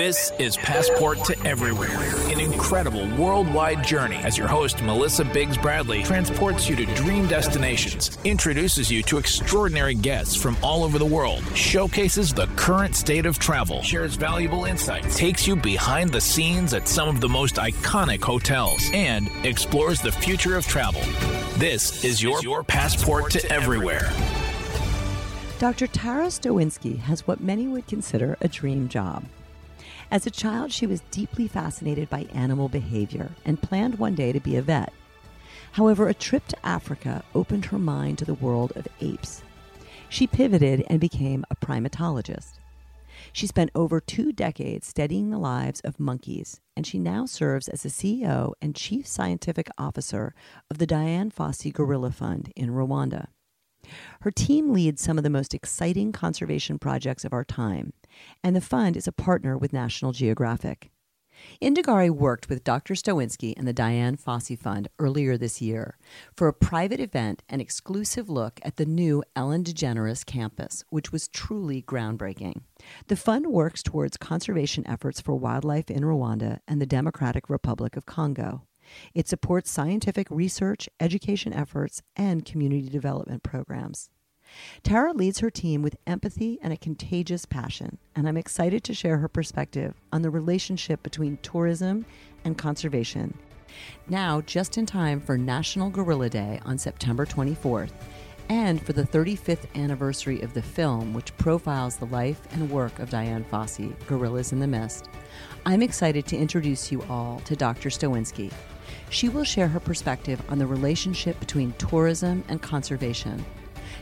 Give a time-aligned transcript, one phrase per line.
[0.00, 1.98] This is Passport to Everywhere,
[2.32, 8.16] an incredible worldwide journey as your host, Melissa Biggs Bradley, transports you to dream destinations,
[8.24, 13.38] introduces you to extraordinary guests from all over the world, showcases the current state of
[13.38, 18.22] travel, shares valuable insights, takes you behind the scenes at some of the most iconic
[18.22, 21.02] hotels, and explores the future of travel.
[21.58, 24.10] This is your, your Passport to Everywhere.
[25.58, 25.86] Dr.
[25.88, 29.24] Tara Stoinski has what many would consider a dream job.
[30.10, 34.40] As a child, she was deeply fascinated by animal behavior and planned one day to
[34.40, 34.92] be a vet.
[35.72, 39.44] However, a trip to Africa opened her mind to the world of apes.
[40.08, 42.58] She pivoted and became a primatologist.
[43.32, 47.84] She spent over two decades studying the lives of monkeys, and she now serves as
[47.84, 50.34] the CEO and Chief Scientific Officer
[50.68, 53.28] of the Dian Fossey Gorilla Fund in Rwanda.
[54.22, 57.92] Her team leads some of the most exciting conservation projects of our time,
[58.42, 60.90] and the fund is a partner with National Geographic.
[61.62, 62.94] Indagare worked with Dr.
[62.94, 65.96] Stoinski and the Dian Fossey Fund earlier this year
[66.36, 71.28] for a private event and exclusive look at the new Ellen DeGeneres campus, which was
[71.28, 72.62] truly groundbreaking.
[73.08, 78.06] The fund works towards conservation efforts for wildlife in Rwanda and the Democratic Republic of
[78.06, 78.66] Congo.
[79.14, 84.10] It supports scientific research, education efforts, and community development programs.
[84.82, 89.18] Tara leads her team with empathy and a contagious passion, and I'm excited to share
[89.18, 92.04] her perspective on the relationship between tourism
[92.44, 93.36] and conservation.
[94.08, 97.92] Now, just in time for National Gorilla Day on September 24th,
[98.48, 103.08] and for the 35th anniversary of the film, which profiles the life and work of
[103.08, 105.08] Dian Fossey, Gorillas in the Mist,
[105.64, 107.90] I'm excited to introduce you all to Dr.
[107.90, 108.52] Stoinski.
[109.10, 113.44] She will share her perspective on the relationship between tourism and conservation,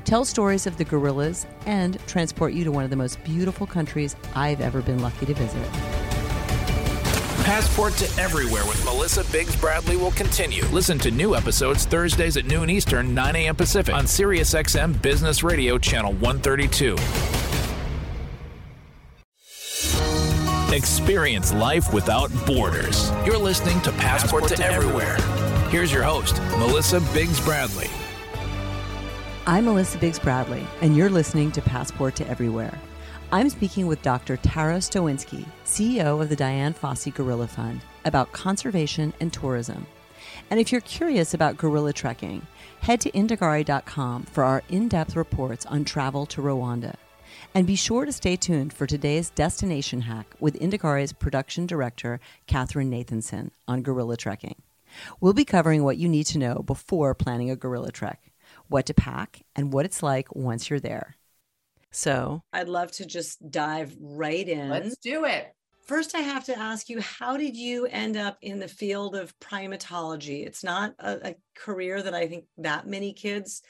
[0.04, 4.14] tell stories of the gorillas, and transport you to one of the most beautiful countries
[4.34, 5.70] I've ever been lucky to visit.
[7.44, 10.66] Passport to Everywhere with Melissa Biggs Bradley will continue.
[10.66, 13.56] Listen to new episodes Thursdays at noon Eastern, 9 a.m.
[13.56, 17.37] Pacific on SiriusXM Business Radio Channel 132.
[20.78, 23.10] Experience life without borders.
[23.26, 25.16] You're listening to Passport, Passport to, to Everywhere.
[25.18, 25.68] Everywhere.
[25.70, 27.90] Here's your host, Melissa Biggs Bradley.
[29.44, 32.78] I'm Melissa Biggs Bradley, and you're listening to Passport to Everywhere.
[33.32, 34.36] I'm speaking with Dr.
[34.36, 39.84] Tara Stoinski, CEO of the Dian Fossey Gorilla Fund, about conservation and tourism.
[40.48, 42.46] And if you're curious about gorilla trekking,
[42.82, 46.94] head to Indagare.com for our in depth reports on travel to Rwanda.
[47.58, 52.88] And be sure to stay tuned for today's destination hack with Indagare's production director, Catherine
[52.88, 54.54] Nathanson, on gorilla trekking.
[55.20, 58.30] We'll be covering what you need to know before planning a gorilla trek,
[58.68, 61.16] what to pack, and what it's like once you're there.
[61.90, 64.68] So I'd love to just dive right in.
[64.68, 65.52] Let's do it.
[65.84, 69.36] First, I have to ask you, how did you end up in the field of
[69.40, 70.46] primatology?
[70.46, 73.62] It's not a, a career that I think that many kids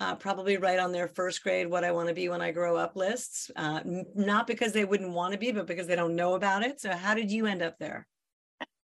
[0.00, 2.76] uh, probably write on their first grade what I want to be when I grow
[2.76, 3.80] up lists, uh,
[4.14, 6.80] not because they wouldn't want to be, but because they don't know about it.
[6.80, 8.06] So, how did you end up there?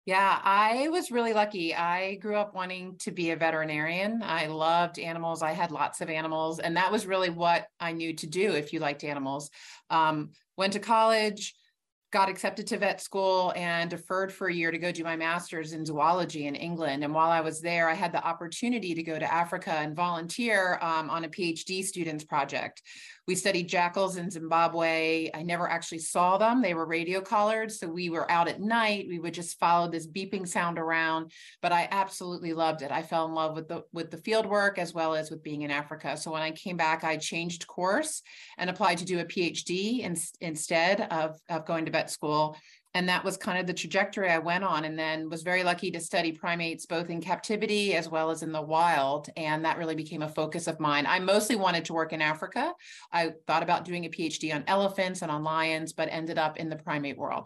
[0.06, 1.74] Yeah, I was really lucky.
[1.74, 4.22] I grew up wanting to be a veterinarian.
[4.22, 5.42] I loved animals.
[5.42, 8.74] I had lots of animals, and that was really what I knew to do if
[8.74, 9.50] you liked animals.
[9.90, 11.54] Um, went to college,
[12.14, 15.74] got accepted to vet school and deferred for a year to go do my master's
[15.74, 17.04] in zoology in England.
[17.04, 20.78] And while I was there, I had the opportunity to go to Africa and volunteer
[20.84, 22.84] um, on a PhD students project.
[23.28, 25.30] We studied jackals in Zimbabwe.
[25.34, 26.62] I never actually saw them.
[26.62, 27.72] They were radio collared.
[27.72, 29.06] So we were out at night.
[29.08, 31.32] We would just follow this beeping sound around.
[31.62, 32.92] But I absolutely loved it.
[32.92, 35.62] I fell in love with the with the field work as well as with being
[35.62, 36.18] in Africa.
[36.18, 38.22] So when I came back, I changed course
[38.58, 42.58] and applied to do a PhD in, instead of, of going to vet school
[42.94, 45.90] and that was kind of the trajectory I went on and then was very lucky
[45.92, 49.96] to study primates both in captivity as well as in the wild and that really
[49.96, 51.06] became a focus of mine.
[51.08, 52.74] I mostly wanted to work in Africa.
[53.12, 56.70] I thought about doing a PhD on elephants and on lions but ended up in
[56.70, 57.46] the primate world.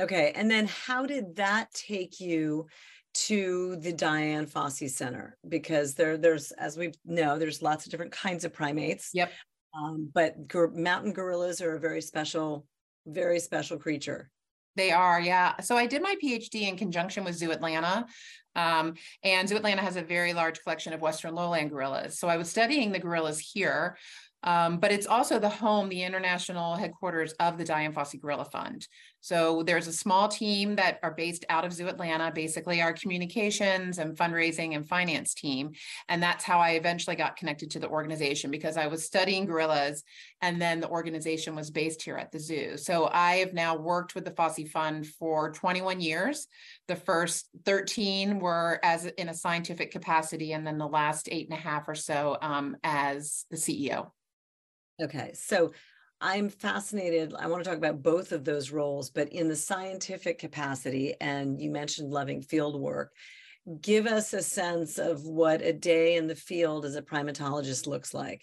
[0.00, 2.66] Okay, and then how did that take you
[3.14, 5.36] to the Dian Fossey Center?
[5.46, 9.10] Because there there's as we know there's lots of different kinds of primates.
[9.12, 9.30] Yep.
[9.78, 12.66] Um, but gor- mountain gorillas are a very special
[13.06, 14.30] very special creature.
[14.76, 15.60] They are, yeah.
[15.60, 18.06] So I did my PhD in conjunction with Zoo Atlanta.
[18.54, 22.18] Um, and Zoo Atlanta has a very large collection of Western lowland gorillas.
[22.18, 23.96] So I was studying the gorillas here.
[24.44, 28.88] Um, but it's also the home, the international headquarters of the Dian Fossey Gorilla Fund.
[29.22, 33.98] So there's a small team that are based out of Zoo Atlanta, basically our communications
[33.98, 35.72] and fundraising and finance team.
[36.08, 40.02] And that's how I eventually got connected to the organization because I was studying gorillas
[40.40, 42.76] and then the organization was based here at the zoo.
[42.76, 46.48] So I have now worked with the Fossey Fund for 21 years.
[46.88, 51.56] The first 13 were as in a scientific capacity, and then the last eight and
[51.56, 54.10] a half or so um, as the CEO.
[55.00, 55.32] Okay.
[55.34, 55.72] So
[56.24, 57.34] I'm fascinated.
[57.36, 61.60] I want to talk about both of those roles, but in the scientific capacity, and
[61.60, 63.12] you mentioned loving field work.
[63.80, 68.14] Give us a sense of what a day in the field as a primatologist looks
[68.14, 68.42] like.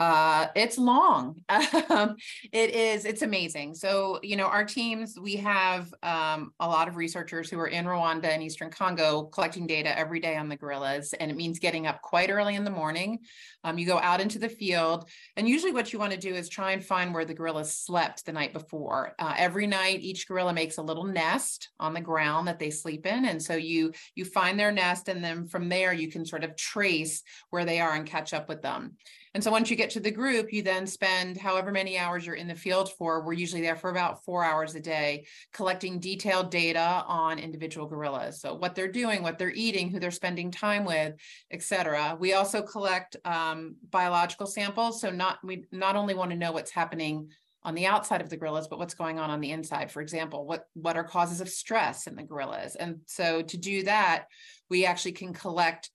[0.00, 1.36] Uh, it's long.
[1.90, 2.16] Um,
[2.52, 3.74] it is, it's amazing.
[3.74, 7.84] So, you know, our teams, we have um, a lot of researchers who are in
[7.84, 11.12] Rwanda and Eastern Congo collecting data every day on the gorillas.
[11.14, 13.18] And it means getting up quite early in the morning.
[13.64, 15.08] Um, you go out into the field.
[15.36, 18.24] And usually what you want to do is try and find where the gorillas slept
[18.24, 19.14] the night before.
[19.18, 23.04] Uh, every night, each gorilla makes a little nest on the ground that they sleep
[23.04, 23.24] in.
[23.24, 26.56] And so you, you find their nest and then from there you can sort of
[26.56, 28.96] trace where they are and catch up with them.
[29.32, 32.34] And so once you get to the group, you then spend however many hours you're
[32.34, 33.24] in the field for.
[33.24, 38.40] We're usually there for about four hours a day, collecting detailed data on individual gorillas.
[38.40, 41.14] So what they're doing, what they're eating, who they're spending time with,
[41.52, 42.16] et cetera.
[42.18, 45.00] We also collect um, biological samples.
[45.00, 47.30] So not we not only want to know what's happening
[47.62, 49.92] on the outside of the gorillas, but what's going on on the inside.
[49.92, 52.74] For example, what what are causes of stress in the gorillas?
[52.74, 54.24] And so to do that,
[54.68, 55.88] we actually can collect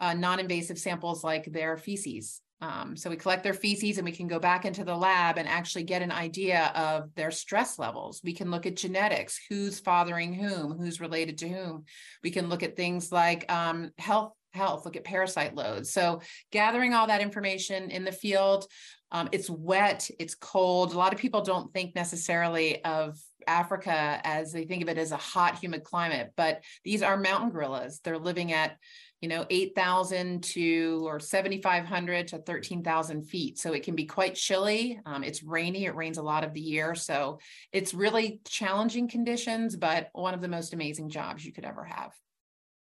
[0.00, 4.26] uh, non-invasive samples like their feces um, so we collect their feces and we can
[4.26, 8.20] go back into the lab and actually get an idea of their stress levels.
[8.22, 11.84] We can look at genetics, who's fathering whom, who's related to whom.
[12.22, 15.90] We can look at things like um, health, health, look at parasite loads.
[15.90, 16.20] So
[16.50, 18.66] gathering all that information in the field,
[19.10, 20.92] um, it's wet, it's cold.
[20.92, 25.12] A lot of people don't think necessarily of Africa as they think of it as
[25.12, 28.00] a hot, humid climate, but these are mountain gorillas.
[28.04, 28.76] They're living at
[29.20, 33.58] you know, 8,000 to or 7,500 to 13,000 feet.
[33.58, 34.98] So it can be quite chilly.
[35.04, 35.84] Um, it's rainy.
[35.84, 36.94] It rains a lot of the year.
[36.94, 37.38] So
[37.72, 42.12] it's really challenging conditions, but one of the most amazing jobs you could ever have.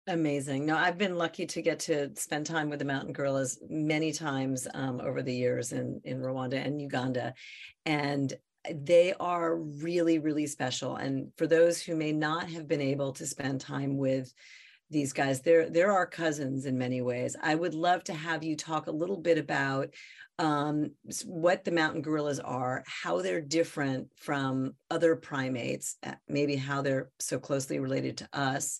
[0.07, 0.65] Amazing.
[0.65, 4.67] No, I've been lucky to get to spend time with the mountain gorillas many times
[4.73, 7.33] um, over the years in, in Rwanda and Uganda.
[7.85, 8.33] And
[8.73, 10.95] they are really, really special.
[10.95, 14.33] And for those who may not have been able to spend time with
[14.91, 15.41] these guys.
[15.41, 17.35] They're they're our cousins in many ways.
[17.41, 19.93] I would love to have you talk a little bit about
[20.37, 20.91] um,
[21.25, 27.09] what the mountain gorillas are, how they're different from other primates, uh, maybe how they're
[27.19, 28.79] so closely related to us.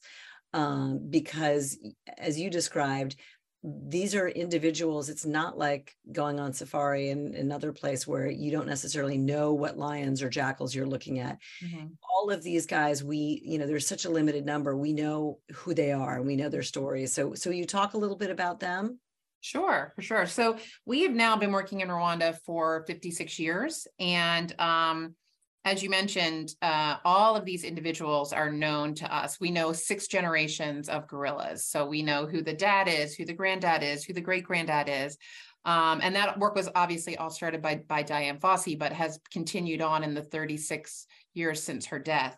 [0.53, 1.77] Um, because,
[2.17, 3.15] as you described,
[3.63, 8.67] these are individuals it's not like going on safari in another place where you don't
[8.67, 11.85] necessarily know what lions or jackals you're looking at mm-hmm.
[12.09, 15.75] all of these guys we you know there's such a limited number we know who
[15.75, 18.59] they are and we know their stories so so you talk a little bit about
[18.59, 18.99] them
[19.43, 20.27] Sure, for sure.
[20.27, 25.15] So we have now been working in Rwanda for 56 years, and um,
[25.63, 29.39] as you mentioned, uh, all of these individuals are known to us.
[29.39, 31.65] We know six generations of gorillas.
[31.65, 34.89] So we know who the dad is, who the granddad is, who the great granddad
[34.89, 35.17] is.
[35.63, 39.81] Um, and that work was obviously all started by, by Dian Fossey, but has continued
[39.81, 41.05] on in the 36
[41.35, 42.37] years since her death.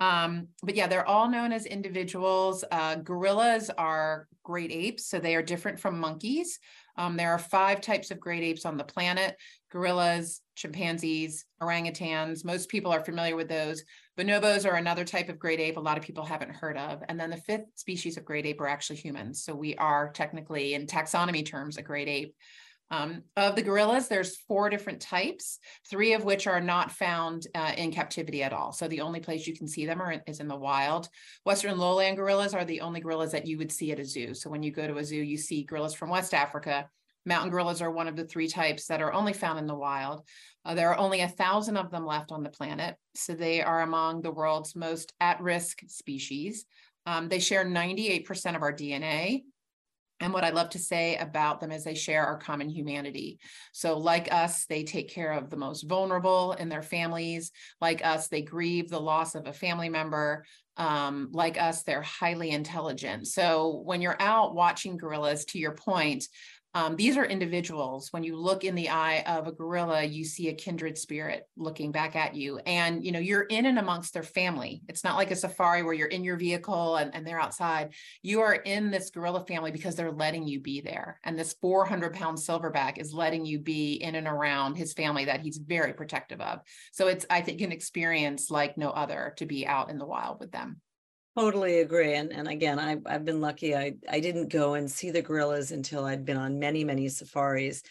[0.00, 2.64] Um, but yeah, they're all known as individuals.
[2.72, 6.58] Uh, gorillas are great apes, so they are different from monkeys.
[6.96, 9.36] Um, there are five types of great apes on the planet
[9.70, 12.44] gorillas, chimpanzees, orangutans.
[12.44, 13.82] Most people are familiar with those.
[14.18, 17.02] Bonobos are another type of great ape a lot of people haven't heard of.
[17.08, 19.42] And then the fifth species of great ape are actually humans.
[19.42, 22.36] So we are technically, in taxonomy terms, a great ape.
[22.92, 25.58] Um, of the gorillas, there's four different types,
[25.88, 28.70] three of which are not found uh, in captivity at all.
[28.70, 31.08] So the only place you can see them are, is in the wild.
[31.46, 34.34] Western lowland gorillas are the only gorillas that you would see at a zoo.
[34.34, 36.86] So when you go to a zoo, you see gorillas from West Africa.
[37.24, 40.26] Mountain gorillas are one of the three types that are only found in the wild.
[40.62, 42.96] Uh, there are only a thousand of them left on the planet.
[43.14, 46.66] So they are among the world's most at-risk species.
[47.06, 49.44] Um, they share 98% of our DNA.
[50.22, 53.40] And what I love to say about them is they share our common humanity.
[53.72, 57.50] So, like us, they take care of the most vulnerable in their families.
[57.80, 60.44] Like us, they grieve the loss of a family member.
[60.76, 63.26] Um, like us, they're highly intelligent.
[63.26, 66.28] So, when you're out watching gorillas, to your point,
[66.74, 68.08] um, these are individuals.
[68.12, 71.92] When you look in the eye of a gorilla, you see a kindred spirit looking
[71.92, 72.58] back at you.
[72.64, 74.82] And, you know, you're in and amongst their family.
[74.88, 77.92] It's not like a safari where you're in your vehicle and, and they're outside.
[78.22, 81.20] You are in this gorilla family because they're letting you be there.
[81.24, 85.40] And this 400 pound silverback is letting you be in and around his family that
[85.40, 86.60] he's very protective of.
[86.92, 90.40] So it's, I think, an experience like no other to be out in the wild
[90.40, 90.80] with them.
[91.36, 92.14] Totally agree.
[92.14, 93.74] And and again, I I've been lucky.
[93.74, 97.82] I I didn't go and see the gorillas until I'd been on many, many safaris.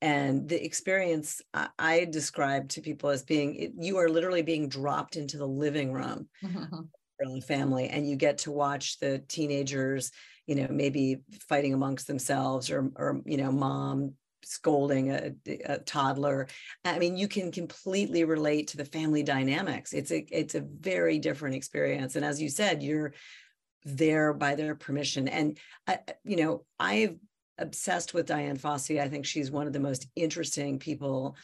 [0.00, 5.16] And the experience I, I describe to people as being you are literally being dropped
[5.16, 7.38] into the living room mm-hmm.
[7.40, 10.10] family and you get to watch the teenagers,
[10.46, 14.14] you know, maybe fighting amongst themselves or or you know, mom
[14.46, 15.32] scolding a,
[15.64, 16.46] a, toddler
[16.84, 19.92] i mean you can completely relate to the family dynamics.
[19.92, 22.14] It's a it's a very different experience.
[22.16, 23.12] And as you said you're
[23.84, 25.28] there by their permission.
[25.28, 27.16] And I, you know i've
[27.58, 29.00] obsessed with Dian fossey.
[29.00, 31.36] I think she's one of the most interesting people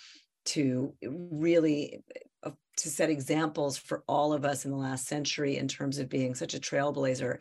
[0.45, 2.03] to really
[2.43, 6.09] uh, to set examples for all of us in the last century in terms of
[6.09, 7.39] being such a trailblazer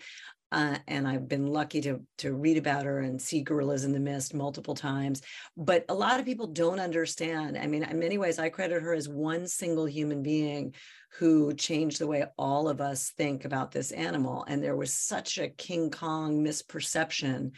[0.52, 4.00] uh, and I've been lucky to to read about her and see Gorillas in the
[4.00, 5.22] Mist multiple times.
[5.56, 7.58] But a lot of people don't understand.
[7.58, 10.74] I mean, in many ways, I credit her as one single human being
[11.20, 14.46] who changed the way all of us think about this animal.
[14.48, 17.52] And there was such a King Kong misperception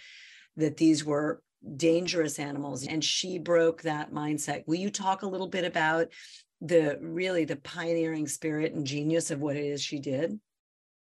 [0.57, 1.41] that these were
[1.77, 4.63] dangerous animals, and she broke that mindset.
[4.67, 6.07] Will you talk a little bit about
[6.61, 10.39] the really the pioneering spirit and genius of what it is she did?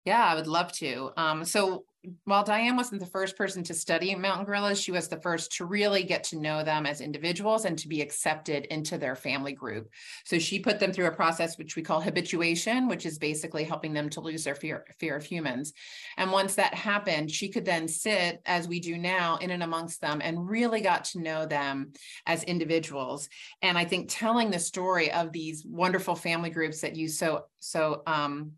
[0.09, 1.11] Yeah, I would love to.
[1.17, 1.85] Um, so
[2.23, 5.65] while Dian wasn't the first person to study mountain gorillas, she was the first to
[5.65, 9.87] really get to know them as individuals and to be accepted into their family group.
[10.25, 13.93] So she put them through a process which we call habituation, which is basically helping
[13.93, 15.73] them to lose their fear, fear of humans.
[16.17, 20.01] And once that happened, she could then sit, as we do now, in and amongst
[20.01, 21.93] them and really got to know them
[22.25, 23.29] as individuals.
[23.61, 28.01] And I think telling the story of these wonderful family groups that you so so
[28.07, 28.53] um,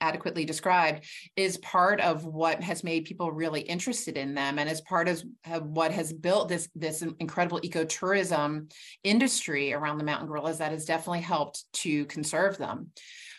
[0.00, 1.04] adequately described
[1.36, 5.22] is part of what has made people really interested in them and as part of
[5.62, 8.70] what has built this this incredible ecotourism
[9.02, 12.90] industry around the mountain gorillas that has definitely helped to conserve them.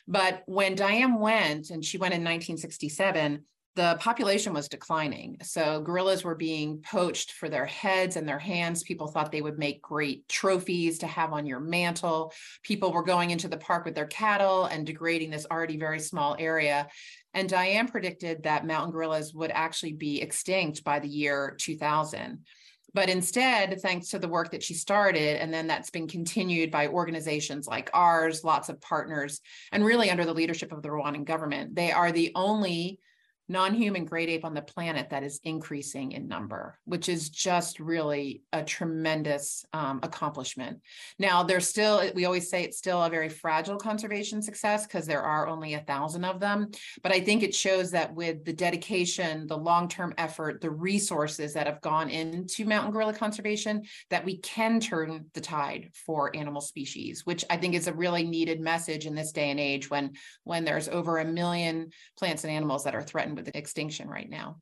[0.08, 3.44] But when dian went and she went in 1967
[3.75, 5.38] the population was declining.
[5.44, 8.84] So gorillas were being poached for their heads and their hands.
[8.84, 12.32] People thought they would make great trophies to have on your mantle.
[12.63, 16.38] People were going into the park with their cattle and degrading this already very small
[16.39, 16.88] area.
[17.34, 22.46] And Dian predicted that mountain gorillas would actually be extinct by the year 2000.
[22.94, 26.88] But instead, thanks to the work that she started, and then that's been continued by
[26.88, 29.41] organizations like ours, lots of partners,
[29.74, 33.01] and really under the leadership of the Rwandan government, they are the only
[33.48, 38.44] non-human great ape on the planet that is increasing in number which is just really
[38.54, 40.80] a tremendous um, accomplishment.
[41.20, 45.22] Now there's still we always say it's still a very fragile conservation success because there
[45.22, 46.70] are only a thousand of them
[47.04, 51.68] but i think it shows that with the dedication the long-term effort the resources that
[51.68, 57.25] have gone into mountain gorilla conservation that we can turn the tide for animal species
[57.25, 60.12] which i think is a really needed message in this day and age when
[60.44, 64.58] when there's over a million plants and animals that are threatened with extinction right now.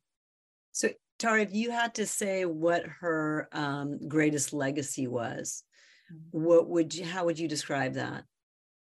[0.72, 5.62] So, Tara, if you had to say what her um, greatest legacy was,
[6.12, 6.44] mm-hmm.
[6.44, 7.04] what would you?
[7.04, 8.24] How would you describe that?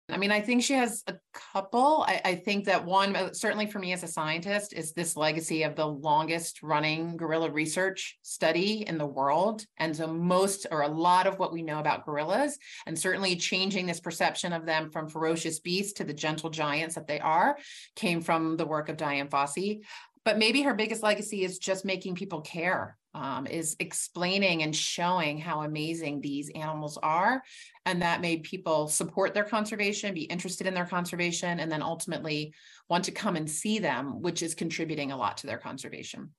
[0.08, 2.04] I mean, I think she has a couple.
[2.06, 5.64] I, I, think that one, uh, certainly for me as a scientist, is this legacy
[5.64, 9.64] of the longest running gorilla research study in the world.
[9.78, 13.86] And so, most or a lot of what we know about gorillas, and certainly changing
[13.86, 17.58] this perception of them from ferocious beasts to the gentle giants that they are,
[17.96, 19.80] came from the work of Dian Fossey.
[20.24, 25.38] But maybe her biggest legacy is just making people care um, is explaining and showing
[25.38, 27.42] how amazing these animals are.
[27.86, 32.52] And that made people support their conservation, be interested in their conservation, and then ultimately
[32.90, 36.30] want to come and see them, which is contributing a lot to their conservation.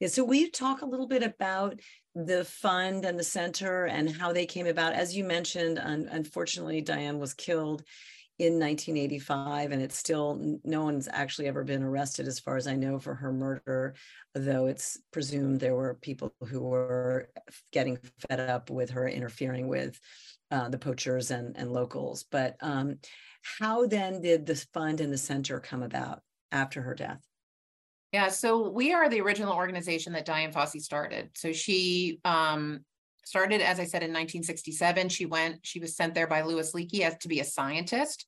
[0.00, 1.80] Yeah, so will you talk a little bit about
[2.14, 4.94] the fund and the center and how they came about?
[4.94, 7.82] As you mentioned, un- unfortunately, Dian was killed
[8.38, 12.76] in 1985 and it's still no one's actually ever been arrested as far as i
[12.76, 13.94] know for her murder
[14.34, 17.30] though it's presumed there were people who were
[17.72, 19.98] getting fed up with her interfering with
[20.50, 22.98] uh, the poachers and, and locals but um,
[23.58, 26.20] how then did this fund and the center come about
[26.52, 27.20] after her death
[28.12, 31.30] yeah, so we are the original organization that Dian Fossey started.
[31.34, 32.84] So she um,
[33.26, 35.08] started, as I said, in 1967.
[35.08, 38.26] She went, she was sent there by Louis Leakey as to be a scientist.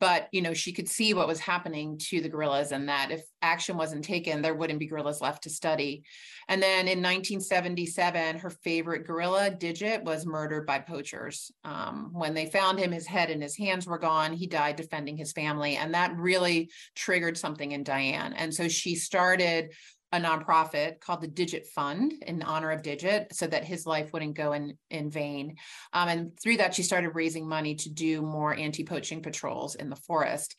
[0.00, 3.22] but you know she could see what was happening to the gorillas and that if
[3.42, 6.02] action wasn't taken there wouldn't be gorillas left to study.
[6.48, 11.52] And then in 1977 her favorite gorilla digit was murdered by poachers.
[11.64, 14.32] Um, when they found him his head and his hands were gone.
[14.32, 15.76] He died defending his family.
[15.76, 18.32] And that really triggered something in dian.
[18.32, 19.72] And so she started
[20.12, 24.36] a nonprofit called the Digit Fund in honor of Digit, so that his life wouldn't
[24.36, 25.56] go in in vain.
[25.92, 29.96] Um, and through that, she started raising money to do more anti-poaching patrols in the
[29.96, 30.56] forest.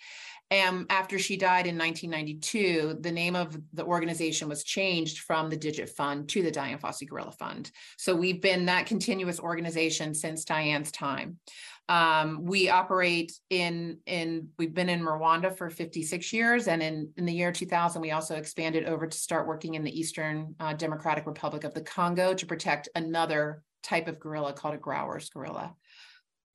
[0.52, 5.56] And after she died in 1992, the name of the organization was changed from the
[5.56, 7.72] Digit Fund to the Dian Fossey Gorilla Fund.
[7.98, 11.40] So we've been that continuous organization since Dian's time.
[11.88, 17.26] Um, we operate in in we've been in Rwanda for 56 years, and in in
[17.26, 21.26] the year 2000, we also expanded over to start working in the Eastern uh, Democratic
[21.26, 25.76] Republic of the Congo to protect another type of gorilla called a Grauer's gorilla.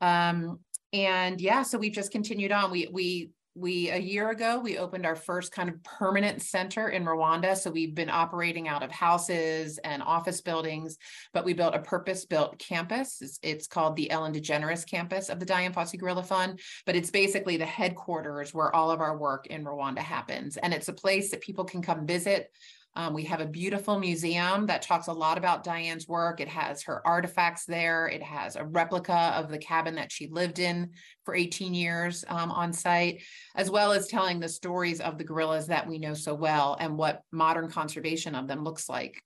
[0.00, 0.60] Um,
[0.92, 2.70] and yeah, so we've just continued on.
[2.70, 7.04] We we we a year ago we opened our first kind of permanent center in
[7.04, 7.56] Rwanda.
[7.56, 10.98] So we've been operating out of houses and office buildings,
[11.32, 13.22] but we built a purpose-built campus.
[13.22, 17.10] It's, it's, called the Ellen DeGeneres campus of the Dian Fossey Gorilla Fund, but it's
[17.10, 21.30] basically the headquarters where all of our work in Rwanda happens, and it's a place
[21.30, 22.50] that people can come visit
[22.96, 26.40] um, we have a beautiful museum that talks a lot about Dian's work.
[26.40, 28.08] It has her artifacts there.
[28.08, 30.92] It has a replica of the cabin that she lived in
[31.24, 33.22] for 18 years um, on site,
[33.54, 36.96] as well as telling the stories of the gorillas that we know so well and
[36.96, 39.22] what modern conservation of them looks like.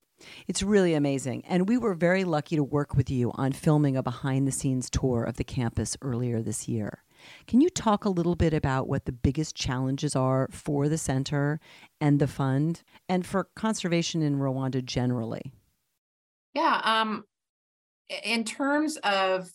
[0.49, 1.45] It's really amazing.
[1.47, 4.91] And we were very lucky to work with you on filming a behind the scenes
[4.91, 7.05] tour of the campus earlier this year.
[7.47, 11.61] Can you talk a little bit about what the biggest challenges are for the center
[12.01, 15.53] and the fund and for conservation in Rwanda generally?
[16.55, 17.25] Yeah, um,
[18.25, 19.51] in terms of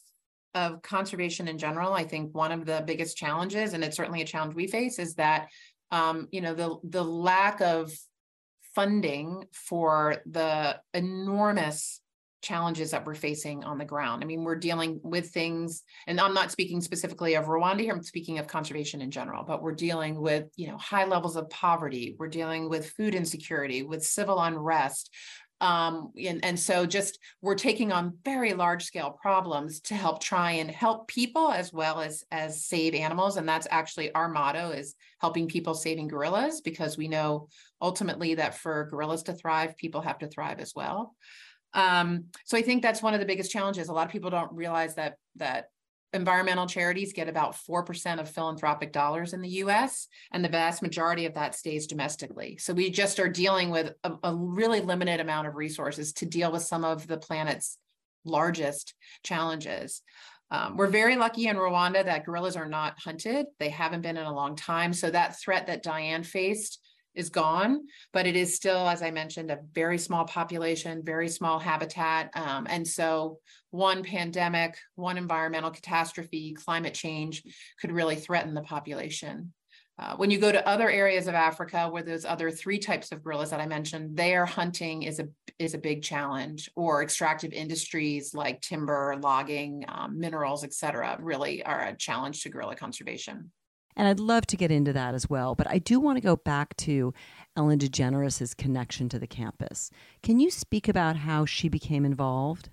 [0.53, 4.25] of conservation in general, I think one of the biggest challenges, and it's certainly a
[4.25, 5.49] challenge we face, is that
[5.91, 7.91] um, you know the the lack of
[8.73, 12.01] funding for the enormous
[12.45, 14.23] challenges that we're facing on the ground.
[14.23, 18.03] I mean, we're dealing with things, and I'm not speaking specifically of Rwanda here, I'm
[18.03, 22.15] speaking of conservation in general, but we're dealing with, you know, high levels of poverty,
[22.19, 25.09] we're dealing with food insecurity, with civil unrest.
[25.61, 30.51] Um, and, and so just we're taking on very large scale problems to help try
[30.51, 33.37] and help people as well as as save animals.
[33.37, 37.47] And that's actually our motto is helping people saving gorillas, because we know
[37.81, 41.15] ultimately that for gorillas to thrive, people have to thrive as well.
[41.75, 43.89] Um, so I think that's one of the biggest challenges.
[43.89, 45.69] A lot of people don't realize that that
[46.13, 51.25] environmental charities get about 4% of philanthropic dollars in the US, and the vast majority
[51.25, 52.57] of that stays domestically.
[52.57, 56.51] So we just are dealing with a, a really limited amount of resources to deal
[56.51, 57.77] with some of the planet's
[58.23, 60.01] largest challenges.
[60.51, 63.47] Um, we're very lucky in Rwanda that gorillas are not hunted.
[63.59, 64.93] They haven't been in a long time.
[64.93, 66.79] So that threat that Dian faced
[67.15, 71.59] is gone, but it is still, as I mentioned, a very small population, very small
[71.59, 72.31] habitat.
[72.35, 73.39] Um, and so,
[73.71, 77.43] one pandemic, one environmental catastrophe, climate change
[77.81, 79.53] could really threaten the population.
[79.97, 83.23] Uh, when you go to other areas of Africa where those other three types of
[83.23, 88.33] gorillas that I mentioned, their hunting is a is a big challenge, or extractive industries
[88.33, 93.51] like timber, logging, um, minerals, et cetera, really are a challenge to gorilla conservation.
[93.95, 95.55] And I'd love to get into that as well.
[95.55, 97.13] But I do want to go back to
[97.55, 99.89] Ellen DeGeneres' connection to the campus.
[100.21, 102.69] Can you speak about how she became involved?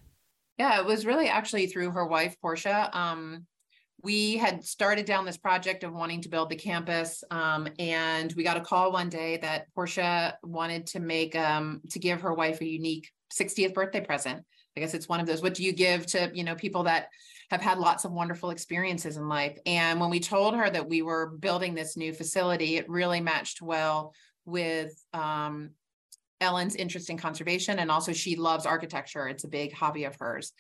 [0.59, 2.91] Yeah, it was really actually through her wife, Portia.
[2.93, 3.47] Um,
[4.03, 8.43] we had started down this project of wanting to build the campus um, and we
[8.43, 12.61] got a call one day that portia wanted to make um, to give her wife
[12.61, 14.45] a unique 60th birthday present
[14.77, 17.09] i guess it's one of those what do you give to you know people that
[17.53, 19.59] have had lots of wonderful experiences in life.
[19.67, 23.61] And when we told her that we were building this new facility, it really matched
[23.61, 24.15] well
[24.47, 25.73] with um,
[26.41, 27.79] Ellen's interest in conservation.
[27.79, 30.55] And also, she loves architecture, it's a big hobby of hers.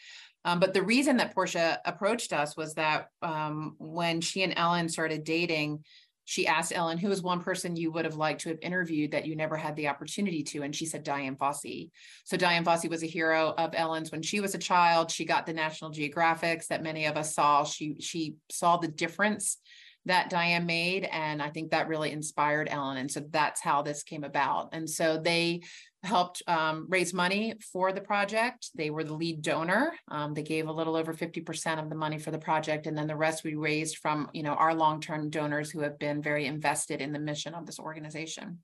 [0.44, 4.90] Um, but the reason that Portia approached us was that um, when she and Ellen
[4.90, 5.84] started dating,
[6.24, 9.26] she asked Ellen, who is one person you would have liked to have interviewed that
[9.26, 10.62] you never had the opportunity to?
[10.62, 11.90] And she said Dian Fossey.
[12.24, 15.10] So Dian Fossey was a hero of Ellen's when she was a child.
[15.10, 17.64] She got the National Geographics that many of us saw.
[17.64, 19.58] She she saw the difference
[20.06, 21.04] that Dian made.
[21.04, 22.96] And I think that really inspired Ellen.
[22.96, 24.70] And so that's how this came about.
[24.72, 25.62] And so they
[26.02, 28.70] helped um, raise money for the project.
[28.74, 29.92] They were the lead donor.
[30.08, 32.86] Um, they gave a little over 50% of the money for the project.
[32.86, 36.20] And then the rest we raised from, you know, our long-term donors who have been
[36.20, 38.58] very invested in the mission of this organization.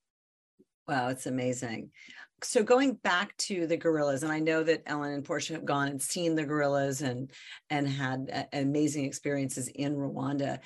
[0.89, 1.91] Wow, it's amazing.
[2.43, 5.89] So going back to the gorillas, and I know that Ellen and Portia have gone
[5.89, 7.31] and seen the gorillas and
[7.69, 10.61] and had amazing experiences in Rwanda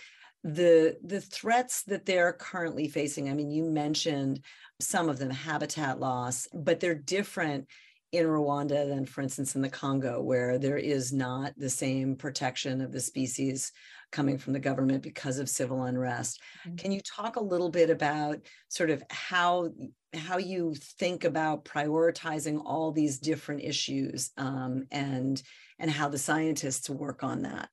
[0.44, 4.40] the the threats that they're currently facing i mean you mentioned
[4.82, 7.66] some of them habitat loss but they're different
[8.12, 12.82] in Rwanda than, for instance, in the Congo, where there is not the same protection
[12.82, 13.72] of the species
[14.10, 16.38] coming from the government because of civil unrest.
[16.66, 16.76] Mm-hmm.
[16.76, 19.70] Can you talk a little bit about sort of how
[20.14, 25.42] how you think about prioritizing all these different issues um, and
[25.78, 27.70] and how the scientists work on that?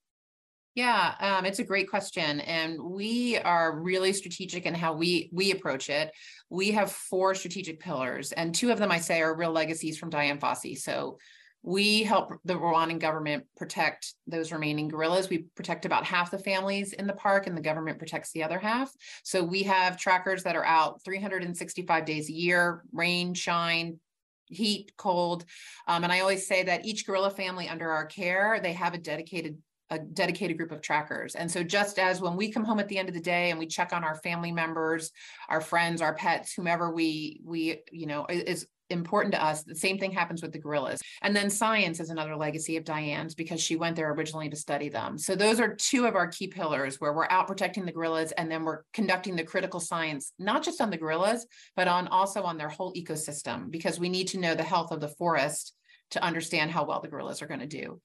[0.79, 5.51] Yeah, um, it's a great question, and we are really strategic in how we we
[5.51, 6.09] approach it.
[6.49, 10.09] We have four strategic pillars, and two of them I say are real legacies from
[10.09, 10.77] Dian Fossey.
[10.77, 11.17] So
[11.63, 15.27] we help the Rwandan government protect those remaining gorillas.
[15.27, 18.57] We protect about half the families in the park, and the government protects the other
[18.57, 18.89] half.
[19.23, 23.99] So we have trackers that are out 365 days a year, rain, shine,
[24.47, 25.43] heat, cold.
[25.89, 28.97] Um, and I always say that each gorilla family under our care, they have a
[28.97, 29.57] dedicated
[29.89, 31.35] a dedicated group of trackers.
[31.35, 33.59] And so just as when we come home at the end of the day and
[33.59, 35.11] we check on our family members,
[35.49, 39.63] our friends, our pets, whomever we we you know is important to us.
[39.63, 41.01] The same thing happens with the gorillas.
[41.21, 44.89] And then science is another legacy of Dian's because she went there originally to study
[44.89, 45.17] them.
[45.17, 48.49] So those are two of our key pillars where we're out protecting the gorillas and
[48.49, 52.57] then we're conducting the critical science, not just on the gorillas, but on also on
[52.57, 55.75] their whole ecosystem because we need to know the health of the forest
[56.11, 58.01] to understand how well the gorillas are going to do.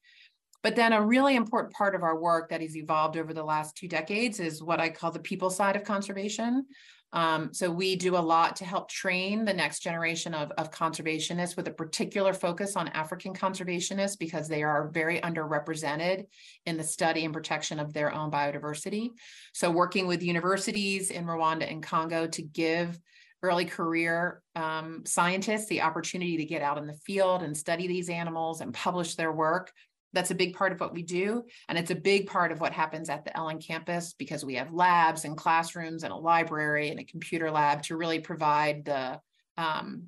[0.65, 3.77] But then a really important part of our work that has evolved over the last
[3.77, 6.65] two decades is what I call the people side of conservation.
[7.13, 11.55] Um, so we do a lot to help train the next generation of, of conservationists
[11.55, 16.25] with a particular focus on African conservationists because they are very underrepresented
[16.65, 19.11] in the study and protection of their own biodiversity.
[19.53, 22.97] So working with universities in Rwanda and Congo to give
[23.43, 28.09] early career um, scientists the opportunity to get out in the field and study these
[28.09, 29.71] animals and publish their work
[30.15, 31.43] that's a big part of what we do.
[31.69, 34.73] And it's a big part of what happens at the Ellen campus because we have
[34.73, 39.19] labs and classrooms and a library and a computer lab to really provide the,
[39.57, 40.05] um,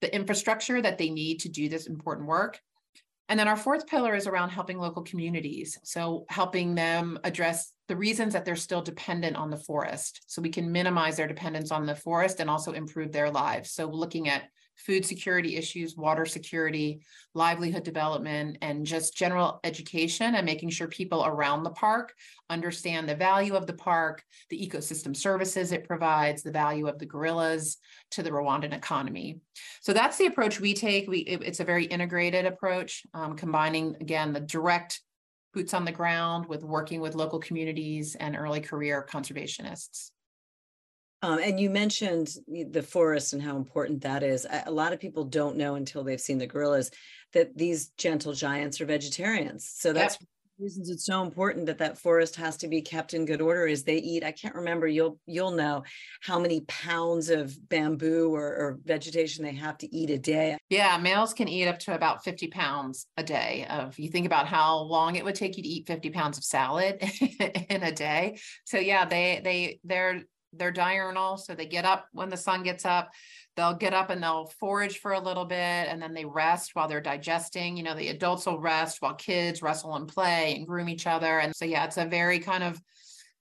[0.00, 2.60] the infrastructure that they need to do this important work.
[3.28, 5.78] And then our fourth pillar is around helping local communities.
[5.82, 10.22] So helping them address the reasons that they're still dependent on the forest.
[10.26, 13.72] So we can minimize their dependence on the forest and also improve their lives.
[13.72, 14.44] So looking at
[14.78, 17.00] food security issues, water security,
[17.34, 22.14] livelihood development, and just general education and making sure people around the park
[22.48, 27.06] understand the value of the park, the ecosystem services it provides, the value of the
[27.06, 27.78] gorillas
[28.10, 29.40] to the Rwandan economy.
[29.80, 31.08] So that's the approach we take.
[31.08, 35.00] We, it, it's a very integrated approach, um, combining, again, the direct
[35.54, 40.10] boots on the ground with working with local communities and early career conservationists.
[41.22, 44.46] Um, and you mentioned the forest and how important that is.
[44.66, 46.90] A lot of people don't know until they've seen the gorillas
[47.32, 49.68] that these gentle giants are vegetarians.
[49.74, 50.28] So that's yep.
[50.60, 53.66] reasons it's so important that that forest has to be kept in good order.
[53.66, 54.22] Is they eat?
[54.22, 54.86] I can't remember.
[54.86, 55.82] You'll you'll know
[56.22, 60.56] how many pounds of bamboo or, or vegetation they have to eat a day.
[60.70, 63.66] Yeah, males can eat up to about fifty pounds a day.
[63.68, 66.44] Of you think about how long it would take you to eat fifty pounds of
[66.44, 67.02] salad
[67.68, 68.38] in a day.
[68.64, 70.22] So yeah, they they they're
[70.58, 71.36] they're diurnal.
[71.36, 73.10] So they get up when the sun gets up.
[73.56, 76.88] They'll get up and they'll forage for a little bit and then they rest while
[76.88, 77.76] they're digesting.
[77.76, 81.38] You know, the adults will rest while kids wrestle and play and groom each other.
[81.38, 82.80] And so, yeah, it's a very kind of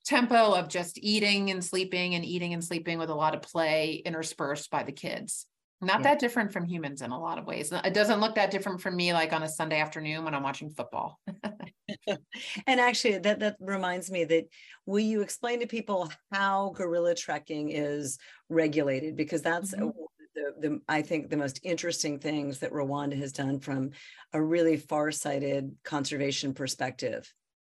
[0.06, 4.02] tempo of just eating and sleeping and eating and sleeping with a lot of play
[4.06, 5.46] interspersed by the kids.
[5.80, 6.04] Not yeah.
[6.04, 7.72] that different from humans in a lot of ways.
[7.72, 10.72] It doesn't look that different from me like on a Sunday afternoon when I'm watching
[10.72, 11.20] football.
[12.68, 14.46] and actually that that reminds me that
[14.86, 18.18] will you explain to people how gorilla trekking is
[18.50, 19.90] regulated because that's mm-hmm.
[20.36, 23.92] the, the I think the most interesting things that Rwanda has done from
[24.34, 27.32] a really far-sighted conservation perspective.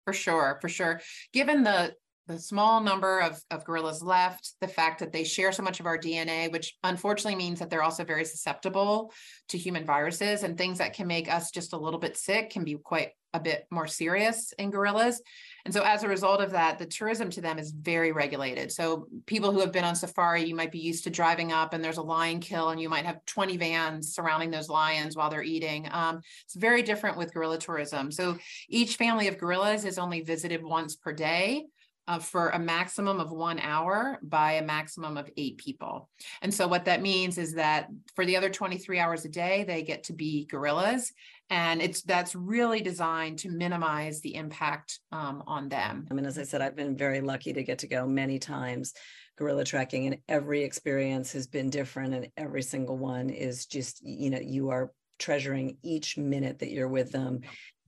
[0.07, 1.01] For sure, for sure.
[1.33, 1.95] Given the
[2.31, 5.87] the small number of, of gorillas left, the fact that they share so much of
[5.87, 9.13] our DNA, which unfortunately means that they're also very susceptible
[9.49, 12.65] to human viruses and things that can make us just a little bit sick can
[12.65, 15.23] be quite a bit more serious in gorillas.
[15.65, 18.73] And so as a result of that, the tourism to them is very regulated.
[18.73, 21.85] So people who have been on safari, you might be used to driving up and
[21.85, 25.43] there's a lion kill and you might have 20 vans surrounding those lions while they're
[25.43, 25.89] eating.
[25.93, 28.11] Um, it's very different with gorilla tourism.
[28.11, 28.39] So
[28.69, 31.67] each family of gorillas is only visited once per day
[32.11, 36.11] uh, for a maximum of one hour by a maximum of eight people.
[36.43, 39.85] And so what that means is that for the other 23 hours a day, they
[39.85, 41.13] get to be gorillas.
[41.51, 46.09] And it's that's really designed to minimize the impact um, on them.
[46.11, 48.93] I mean, as I said, I've been very lucky to get to go many times
[49.39, 54.31] gorilla trekking, and every experience has been different, and every single one is just, you
[54.31, 57.41] know, you are treasuring each minute that you're with them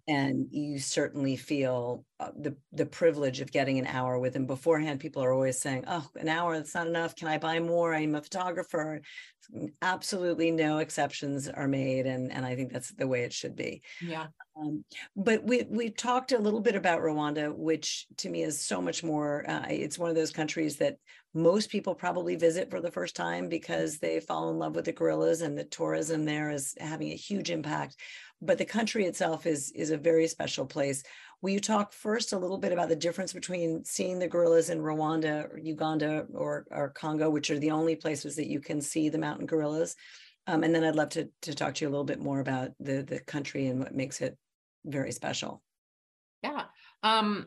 [0.08, 2.04] and you certainly feel
[2.36, 4.46] the the privilege of getting an hour with him.
[4.46, 7.16] Beforehand people are always saying oh an hour that's not enough.
[7.16, 7.94] Can i buy more?
[7.94, 9.00] I'm a photographer.
[9.80, 13.82] Absolutely no exceptions are made and and i think that's the way it should be.
[14.00, 14.26] Yeah.
[14.56, 14.84] Um,
[15.16, 19.02] but we we talked a little bit about rwanda which to me is so much
[19.02, 20.98] more uh, it's one of those countries that
[21.34, 24.92] most people probably visit for the first time because they fall in love with the
[24.92, 27.96] gorillas and the tourism there is having a huge impact.
[28.42, 31.02] But the country itself is is a very special place.
[31.42, 34.78] Will you talk first a little bit about the difference between seeing the gorillas in
[34.78, 39.08] Rwanda, or Uganda, or, or Congo, which are the only places that you can see
[39.08, 39.96] the mountain gorillas?
[40.46, 42.70] Um, and then I'd love to, to talk to you a little bit more about
[42.78, 44.38] the, the country and what makes it
[44.84, 45.62] very special.
[46.42, 46.64] Yeah.
[47.02, 47.46] Um,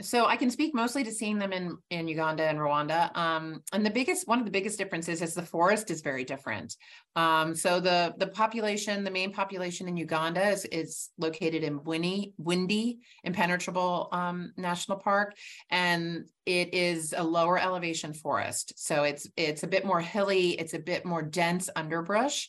[0.00, 3.14] so I can speak mostly to seeing them in in Uganda and Rwanda.
[3.16, 6.76] Um, and the biggest one of the biggest differences is the forest is very different.
[7.14, 12.98] Um, so the the population, the main population in Uganda is, is located in Bwindi
[13.24, 15.36] Impenetrable um, National Park,
[15.70, 18.72] and it is a lower elevation forest.
[18.76, 22.48] So it's it's a bit more hilly, it's a bit more dense underbrush.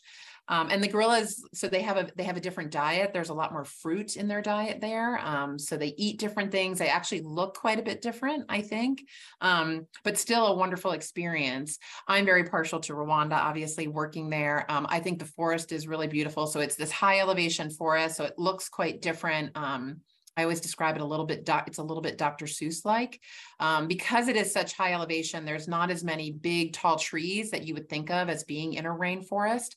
[0.50, 3.12] Um, and the gorillas, so they have a they have a different diet.
[3.14, 5.18] There's a lot more fruit in their diet there.
[5.20, 6.80] Um, so they eat different things.
[6.80, 9.06] They actually look quite a bit different, I think,
[9.40, 11.80] um, but still a wonderful experience.
[12.08, 14.70] I'm very partial to Rwanda, obviously working there.
[14.70, 16.46] Um, I think the forest is really beautiful.
[16.48, 19.56] So it's this high elevation forest, so it looks quite different.
[19.56, 20.02] Um,
[20.36, 22.46] I always describe it a little bit, it's a little bit Dr.
[22.46, 23.22] Seuss like.
[23.60, 27.66] Um, because it is such high elevation, there's not as many big, tall trees that
[27.66, 29.76] you would think of as being in a rainforest.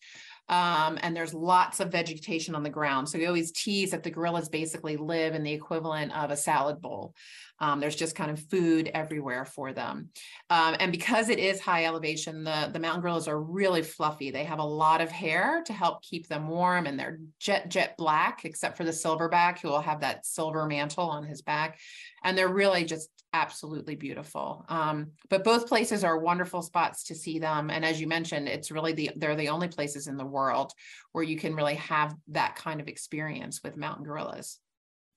[0.49, 3.09] Um, and there's lots of vegetation on the ground.
[3.09, 6.81] So we always tease that the gorillas basically live in the equivalent of a salad
[6.81, 7.15] bowl.
[7.59, 10.11] Um, there's just kind of food everywhere for them.
[10.51, 14.31] Um, and because it is high elevation, the, the mountain gorillas are really fluffy.
[14.31, 17.97] They have a lot of hair to help keep them warm and they're jet, jet
[17.97, 21.79] black, except for the silverback who will have that silver mantle on his back.
[22.23, 24.65] And they're really just absolutely beautiful.
[24.69, 27.71] Um, but both places are wonderful spots to see them.
[27.71, 30.73] And as you mentioned, it's really the, they're the only places in the world
[31.13, 34.59] where you can really have that kind of experience with mountain gorillas.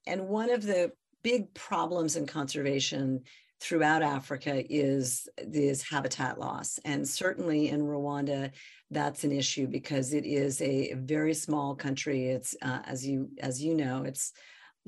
[0.06, 3.22] And one of the big problems in conservation
[3.60, 6.78] throughout Africa is this habitat loss.
[6.84, 8.50] And certainly in Rwanda,
[8.90, 12.28] that's an issue because it is a very small country.
[12.28, 14.32] It's uh, as you as you know, it's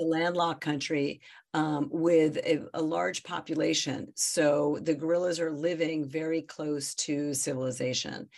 [0.02, 1.20] a landlocked country
[1.54, 4.12] um, with a, a, large population.
[4.14, 8.28] So the gorillas are living very close to civilization.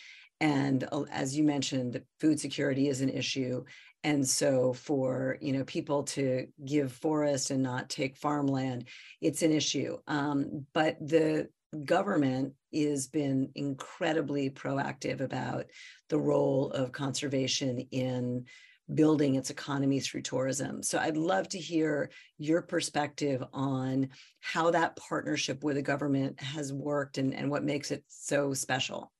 [0.40, 3.64] And uh, as you mentioned, food security is an issue
[4.04, 8.86] and so for you know people to give forest and not take farmland
[9.20, 11.48] it's an issue um, but the
[11.84, 15.66] government has been incredibly proactive about
[16.08, 18.44] the role of conservation in
[18.92, 20.82] building its economy through tourism.
[20.82, 26.72] So I'd love to hear your perspective on how that partnership with the government has
[26.72, 29.10] worked and, and what makes it so special.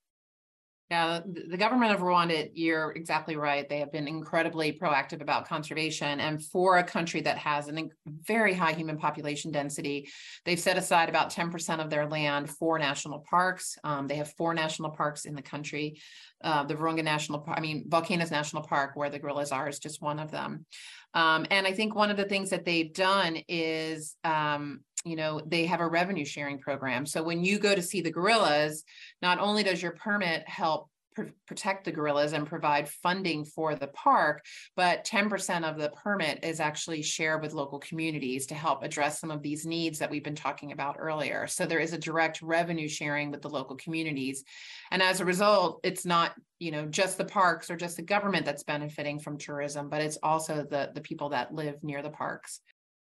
[0.91, 3.67] Yeah, the government of Rwanda, you're exactly right.
[3.67, 6.21] They have been incredibly proactive about conservation.
[6.21, 10.11] And for a country that has a very high human population density,
[10.45, 13.79] they've set aside about 10% of their land for national parks.
[13.83, 16.01] Um, they have four national parks in the country.
[16.45, 19.79] Uh, the Virunga National Park, I mean, Volcanoes National Park, where the gorillas are, is
[19.79, 20.67] just one of them.
[21.15, 25.41] Um, and I think one of the things that they've done is um, you know
[25.47, 28.85] they have a revenue sharing program so when you go to see the gorillas
[29.21, 33.89] not only does your permit help pr- protect the gorillas and provide funding for the
[33.89, 34.45] park
[34.77, 39.31] but 10% of the permit is actually shared with local communities to help address some
[39.31, 41.47] of these needs that we've been talking about earlier.
[41.47, 44.45] So there is a direct revenue sharing with the local communities.
[44.91, 48.47] And as a result it's not you know just the parks or just the government
[48.47, 52.61] that's benefiting from tourism but it's also the the people that live near the parks.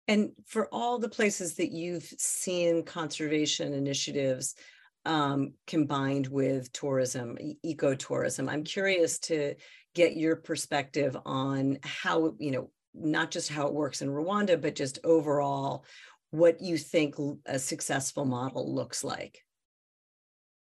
[0.09, 4.55] And for all the places that you've seen conservation initiatives
[5.05, 9.55] um, combined with tourism, ecotourism, I'm curious to
[9.95, 14.75] get your perspective on how, you know, not just how it works in Rwanda, but
[14.75, 15.85] just overall
[16.31, 17.15] what you think
[17.47, 19.39] a successful model looks like.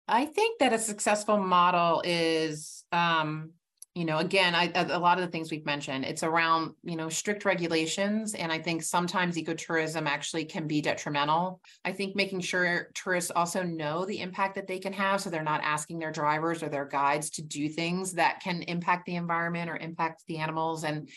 [0.08, 3.52] I think that a successful model is um,
[3.96, 7.10] you know again I, a lot of the things we've mentioned it's around you know
[7.10, 11.62] strict regulations and i think sometimes ecotourism actually can be detrimental.
[11.84, 15.44] I think making sure tourists also know the impact that they can have so they're
[15.44, 19.70] not asking their drivers or their guides to do things that can impact the environment
[19.70, 21.10] or impact the animals and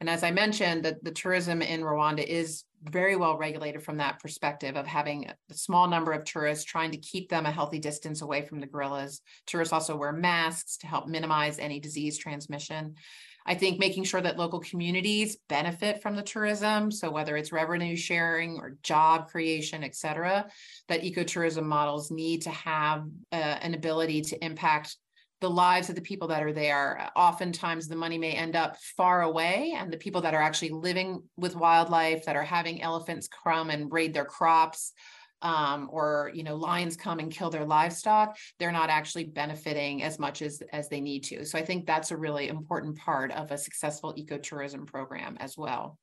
[0.00, 4.18] and as I mentioned, the, the tourism in Rwanda is very well regulated from that
[4.20, 8.22] perspective of having a small number of tourists, trying to keep them a healthy distance
[8.22, 9.20] away from the gorillas.
[9.46, 12.94] Tourists also wear masks to help minimize any disease transmission.
[13.46, 16.90] I think making sure that local communities benefit from the tourism.
[16.90, 20.46] So whether it's revenue sharing or job creation, et cetera,
[20.88, 24.96] that ecotourism models need to have uh, an ability to impact
[25.40, 27.10] the lives of the people that are there.
[27.16, 31.22] Oftentimes, the money may end up far away, and the people that are actually living
[31.36, 34.92] with wildlife, that are having elephants come and raid their crops,
[35.42, 40.18] um, or you know lions come and kill their livestock they're not actually benefiting as
[40.18, 43.50] much as as they need to so i think that's a really important part of
[43.50, 45.98] a successful ecotourism program as well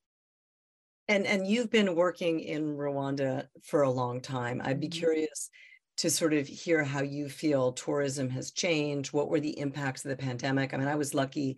[1.07, 4.99] and and you've been working in rwanda for a long time i'd be mm-hmm.
[4.99, 5.49] curious
[5.97, 10.09] to sort of hear how you feel tourism has changed what were the impacts of
[10.09, 11.57] the pandemic i mean i was lucky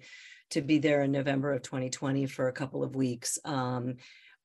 [0.50, 3.96] to be there in november of 2020 for a couple of weeks um,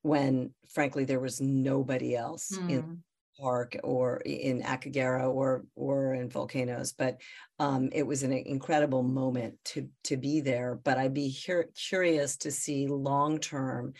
[0.02, 2.70] when frankly there was nobody else mm.
[2.70, 3.02] in
[3.38, 6.92] park or in Akagera or or in volcanoes.
[6.92, 7.20] But
[7.59, 10.78] um, it was an incredible moment to to be there.
[10.83, 11.37] But I'd be
[11.74, 13.94] curious to see long term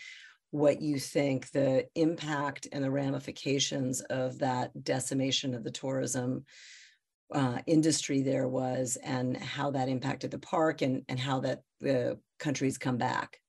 [0.55, 6.45] what you think the impact and the ramifications of that decimation of the tourism
[7.33, 12.17] uh, industry there was and how that impacted the park and, and how that the
[12.39, 13.41] countries come back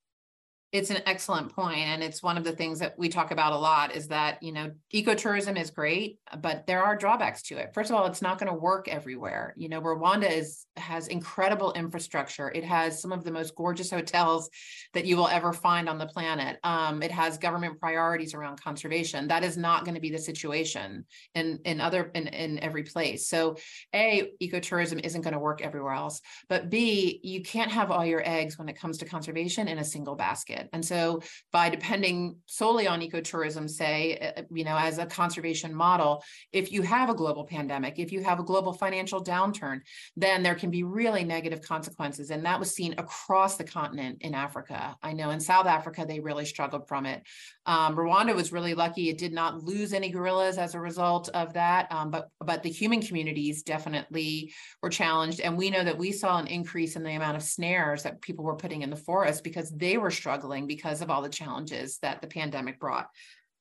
[0.72, 3.56] it's an excellent point and it's one of the things that we talk about a
[3.56, 7.70] lot is that you know ecotourism is great but there are drawbacks to it.
[7.72, 9.54] First of all it's not going to work everywhere.
[9.56, 12.50] You know rwanda is has incredible infrastructure.
[12.50, 14.50] It has some of the most gorgeous hotels
[14.92, 16.58] that you will ever find on the planet.
[16.64, 19.28] Um, it has government priorities around conservation.
[19.28, 23.28] That is not going to be the situation in in other in, in every place.
[23.28, 23.56] So
[23.94, 28.22] a ecotourism isn't going to work everywhere else but b you can't have all your
[28.24, 30.76] eggs when it comes to conservation in a single basket market.
[30.76, 36.22] And so by depending solely on ecotourism, say, uh, you know, as a conservation model,
[36.52, 39.80] if you have a global pandemic, if you have a global financial downturn,
[40.16, 42.30] then there can be really negative consequences.
[42.30, 44.96] And that was seen across the continent in Africa.
[45.02, 47.22] I know in South Africa, they really struggled from it.
[47.66, 49.08] Um, Rwanda was really lucky.
[49.08, 51.90] It did not lose any gorillas as a result of that.
[51.90, 54.52] Um, but, but the human communities definitely
[54.82, 55.40] were challenged.
[55.40, 58.44] And we know that we saw an increase in the amount of snares that people
[58.44, 61.98] were putting in the forest because they were struggling struggling because of all the challenges
[61.98, 63.08] that the pandemic brought.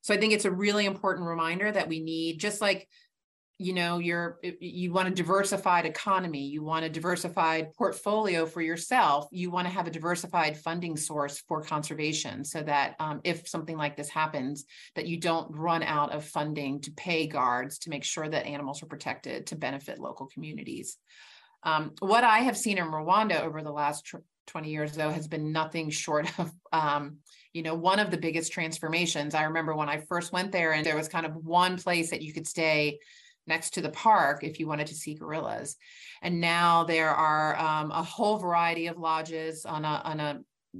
[0.01, 2.87] So I think it's a really important reminder that we need, just like
[3.57, 9.29] you know you're you want a diversified economy you want a diversified portfolio for yourself
[9.31, 13.77] you want to have a diversified funding source for conservation so that um, if something
[13.77, 18.03] like this happens that you don't run out of funding to pay guards to make
[18.03, 20.97] sure that animals are protected to benefit local communities
[21.63, 24.17] um, what i have seen in rwanda over the last tr-
[24.47, 27.17] 20 years though has been nothing short of um,
[27.53, 29.33] you know one of the biggest transformations.
[29.35, 32.21] I remember when i first went there and there was kind of one place that
[32.21, 32.99] you could stay
[33.47, 35.75] next to the park if you wanted to see gorillas.
[36.21, 40.39] And now there are um, a whole variety of lodges on a, on a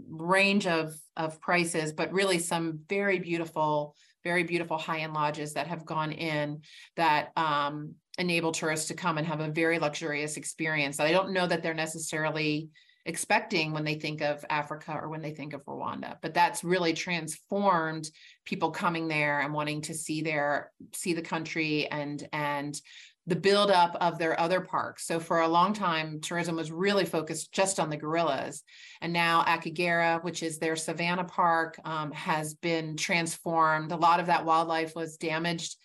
[0.10, 5.86] range of of prices but really some very beautiful very beautiful high-end lodges that have
[5.86, 6.60] gone in
[6.98, 11.00] that um, enable tourists to come and have a very luxurious experience.
[11.00, 12.70] I don't know that they're necessarily
[13.06, 16.18] expecting when they think of Africa or when they think of Rwanda.
[16.22, 18.10] But that's really transformed
[18.46, 22.80] people coming there and wanting to see their see the country and and
[23.28, 25.08] the buildup of their other parks.
[25.08, 28.64] So for a long time, tourism was really focused just on the gorillas,
[29.02, 33.92] and now Akagera, which is their savanna park, um, has been transformed.
[33.92, 35.76] A lot of that wildlife was damaged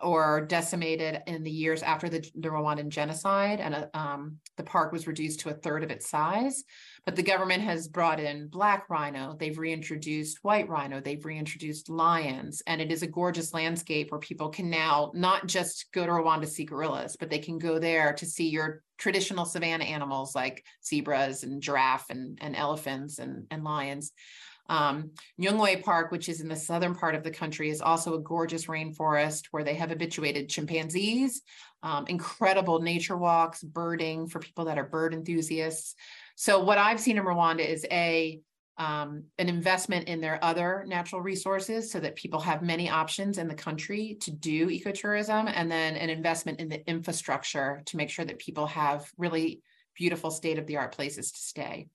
[0.00, 4.92] or decimated in the years after the, the Rwandan genocide, and uh, um, the park
[4.92, 6.64] was reduced to a third of its size.
[7.04, 12.62] But the government has brought in black rhino, they've reintroduced white rhino, they've reintroduced lions,
[12.66, 16.42] and it is a gorgeous landscape where people can now not just go to Rwanda
[16.42, 20.64] to see gorillas, but they can go there to see your traditional savanna animals like
[20.84, 24.12] zebras and giraffe and, and elephants and, and lions.
[24.72, 28.22] Um, Nyungwe Park, which is in the southern part of the country, is also a
[28.22, 31.42] gorgeous rainforest where they have habituated chimpanzees,
[31.82, 35.94] um, incredible nature walks, birding for people that are bird enthusiasts.
[36.36, 38.40] So what I've seen in Rwanda is a
[38.78, 43.48] um, an investment in their other natural resources so that people have many options in
[43.48, 48.24] the country to do ecotourism, and then an investment in the infrastructure to make sure
[48.24, 49.60] that people have really
[49.94, 51.88] beautiful state of the art places to stay.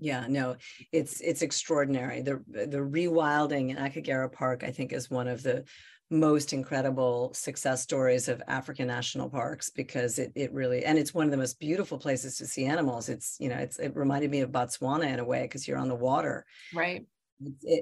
[0.00, 0.56] Yeah, no,
[0.92, 2.22] it's it's extraordinary.
[2.22, 5.64] The the rewilding in Akagera Park, I think, is one of the
[6.10, 11.26] most incredible success stories of African national parks because it it really and it's one
[11.26, 13.08] of the most beautiful places to see animals.
[13.08, 15.88] It's you know it's it reminded me of Botswana in a way because you're on
[15.88, 17.06] the water, right?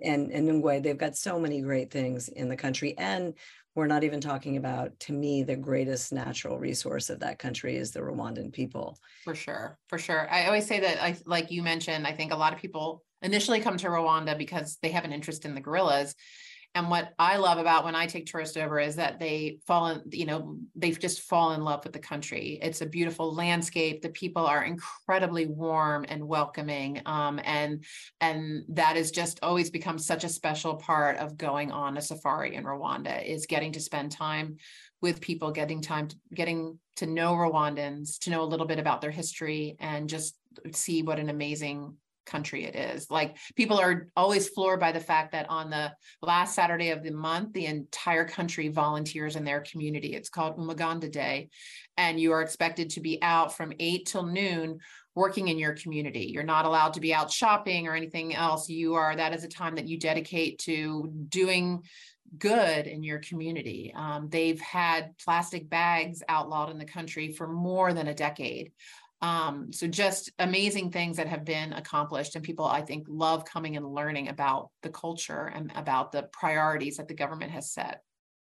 [0.05, 2.97] and and Nyungwe, they've got so many great things in the country.
[2.97, 3.35] And
[3.75, 7.93] we're not even talking about, to me, the greatest natural resource of that country is
[7.93, 8.99] the Rwandan people.
[9.25, 9.79] For sure.
[9.89, 10.29] For sure.
[10.31, 13.61] I always say that I like you mentioned, I think a lot of people initially
[13.61, 16.15] come to Rwanda because they have an interest in the gorillas.
[16.75, 20.03] And what I love about when I take tourists over is that they fall in,
[20.13, 22.59] you know, they just fall in love with the country.
[22.63, 24.01] It's a beautiful landscape.
[24.01, 27.01] The people are incredibly warm and welcoming.
[27.07, 27.85] Um, and
[28.21, 32.55] and that has just always become such a special part of going on a safari
[32.55, 34.59] in Rwanda is getting to spend time
[35.01, 39.01] with people, getting time to, getting to know Rwandans, to know a little bit about
[39.01, 40.37] their history and just
[40.73, 41.95] see what an amazing
[42.29, 43.11] country it is.
[43.11, 47.11] Like people are always floored by the fact that on the last Saturday of the
[47.11, 50.15] month, the entire country volunteers in their community.
[50.15, 51.49] It's called Umuganda Day.
[51.97, 54.79] And you are expected to be out from eight till noon
[55.15, 56.31] working in your community.
[56.33, 58.69] You're not allowed to be out shopping or anything else.
[58.69, 61.83] You are, that is a time that you dedicate to doing
[62.37, 63.93] good in your community.
[63.97, 68.73] Um, they've had plastic bags outlawed in the country for more than a decade.
[69.21, 73.77] Um, so just amazing things that have been accomplished and people I think love coming
[73.77, 78.03] and learning about the culture and about the priorities that the government has set.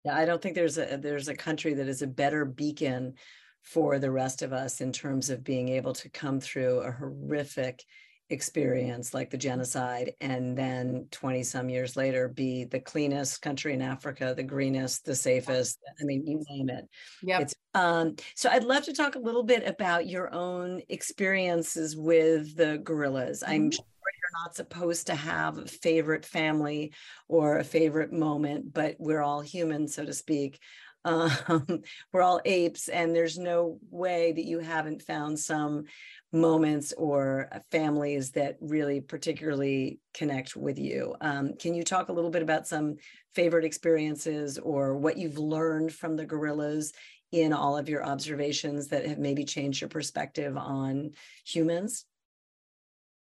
[0.03, 3.13] Yeah, I don't think there's a there's a country that is a better beacon
[3.61, 7.83] for the rest of us in terms of being able to come through a horrific
[8.29, 13.81] experience like the genocide and then 20 some years later be the cleanest country in
[13.81, 16.87] africa the greenest the safest i mean you name it.
[17.23, 22.55] Yeah um, so i'd love to talk a little bit about your own experiences with
[22.55, 23.51] the gorillas mm-hmm.
[23.51, 26.93] i'm sure you're not supposed to have a favorite family
[27.27, 30.59] or a favorite moment but we're all human so to speak.
[31.05, 35.85] Um, we're all apes and there's no way that you haven't found some
[36.31, 41.15] moments or uh, families that really particularly connect with you.
[41.21, 42.95] Um, can you talk a little bit about some
[43.33, 46.93] favorite experiences or what you've learned from the gorillas
[47.31, 51.11] in all of your observations that have maybe changed your perspective on
[51.45, 52.05] humans?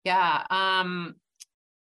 [0.03, 0.45] Yeah.
[0.49, 1.15] Um,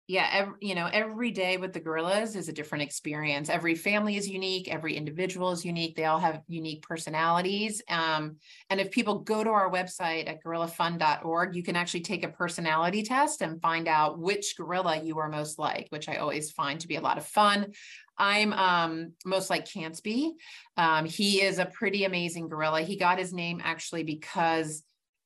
[0.07, 4.17] yeah every, you know every day with the gorillas is a different experience every family
[4.17, 8.37] is unique every individual is unique they all have unique personalities um,
[8.71, 13.03] and if people go to our website at gorillafund.org you can actually take a personality
[13.03, 16.89] test and find out which gorilla you are most like which i always find to
[16.89, 17.73] be a lot of fun
[18.17, 20.35] I'm um, most like Cantsbee.
[20.77, 22.83] Um, he is a pretty amazing gorilla.
[22.83, 24.85] He got his name actually because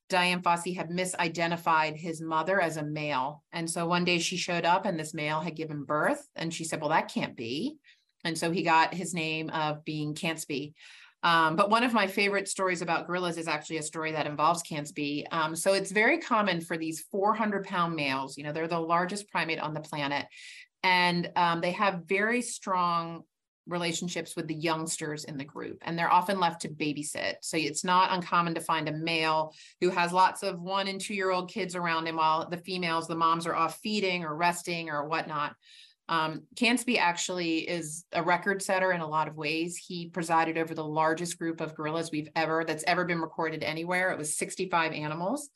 [0.08, 3.42] Dian Fossey had misidentified his mother as a male.
[3.52, 6.26] And so one day she showed up and this male had given birth.
[6.34, 7.76] And she said, Well, that can't be.
[8.24, 10.74] And so he got his name of being Cantsbee.
[11.22, 14.62] Um, but one of my favorite stories about gorillas is actually a story that involves
[14.62, 15.24] Cantsbee.
[15.32, 19.28] Um, so it's very common for these 400 pound males, you know, they're the largest
[19.28, 20.26] primate on the planet.
[20.84, 23.24] And um, they have very strong
[23.68, 27.84] relationships with the youngsters in the group and they're often left to babysit so it's
[27.84, 31.50] not uncommon to find a male who has lots of one and two year old
[31.50, 35.54] kids around him while the females the moms are off feeding or resting or whatnot
[36.10, 39.76] um, Cantsbee actually is a record setter in a lot of ways.
[39.76, 44.10] He presided over the largest group of gorillas we've ever that's ever been recorded anywhere.
[44.10, 45.50] It was 65 animals.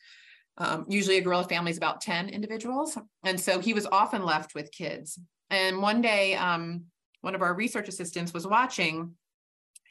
[0.58, 4.54] Um, usually, a gorilla family is about 10 individuals, and so he was often left
[4.54, 5.18] with kids.
[5.48, 6.84] And one day, um,
[7.22, 9.14] one of our research assistants was watching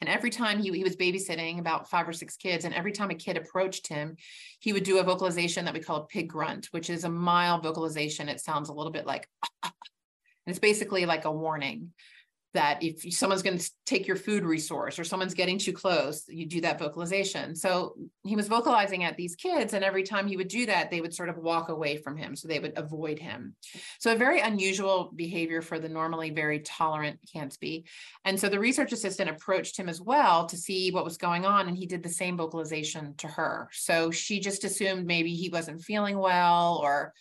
[0.02, 3.10] and every time he, he was babysitting about five or six kids, and every time
[3.10, 4.16] a kid approached him,
[4.58, 7.62] he would do a vocalization that we call a pig grunt, which is a mild
[7.62, 8.28] vocalization.
[8.28, 9.28] It sounds a little bit like,
[9.62, 9.72] and
[10.48, 11.92] it's basically like a warning
[12.54, 16.46] that if someone's going to take your food resource or someone's getting too close, you
[16.46, 17.56] do that vocalization.
[17.56, 17.94] So
[18.24, 21.14] he was vocalizing at these kids, and every time he would do that, they would
[21.14, 22.36] sort of walk away from him.
[22.36, 23.54] So they would avoid him.
[23.98, 27.84] So a very unusual behavior for the normally very tolerant Cantsbee.
[28.24, 31.68] And so the research assistant approached him as well to see what was going on,
[31.68, 33.68] and he did the same vocalization to her.
[33.72, 37.12] So she just assumed maybe he wasn't feeling well or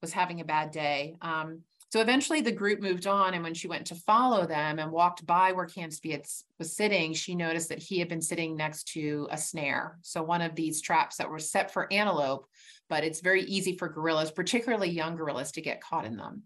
[0.00, 1.16] was having a bad day.
[1.20, 1.62] Um,
[1.96, 3.32] so eventually the group moved on.
[3.32, 6.20] And when she went to follow them and walked by where Cantsbee
[6.58, 9.96] was sitting, she noticed that he had been sitting next to a snare.
[10.02, 12.44] So one of these traps that were set for antelope,
[12.90, 16.42] but it's very easy for gorillas, particularly young gorillas, to get caught in them.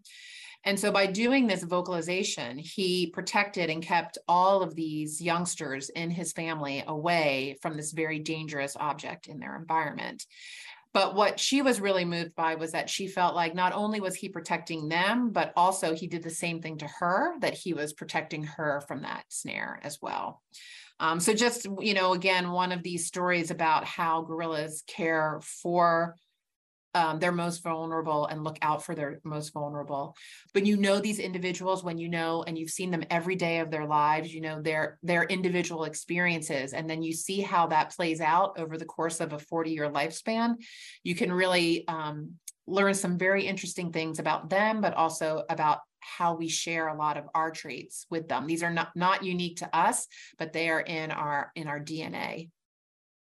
[0.62, 6.10] And so by doing this vocalization, he protected and kept all of these youngsters in
[6.10, 10.26] his family away from this very dangerous object in their environment.
[10.92, 14.16] But what she was really moved by was that she felt like not only was
[14.16, 17.92] he protecting them, but also he did the same thing to her, that he was
[17.92, 20.42] protecting her from that snare as well.
[20.98, 26.16] Um, so, just, you know, again, one of these stories about how gorillas care for
[26.94, 30.16] um, they're most vulnerable and look out for their most vulnerable.
[30.52, 33.70] When you know these individuals, when you know and you've seen them every day of
[33.70, 38.20] their lives, you know their their individual experiences, and then you see how that plays
[38.20, 40.56] out over the course of a 40 year lifespan,
[41.04, 42.34] you can really um,
[42.66, 47.16] learn some very interesting things about them, but also about how we share a lot
[47.16, 48.46] of our traits with them.
[48.46, 50.06] These are not not unique to us,
[50.38, 52.48] but they are in our in our DNA.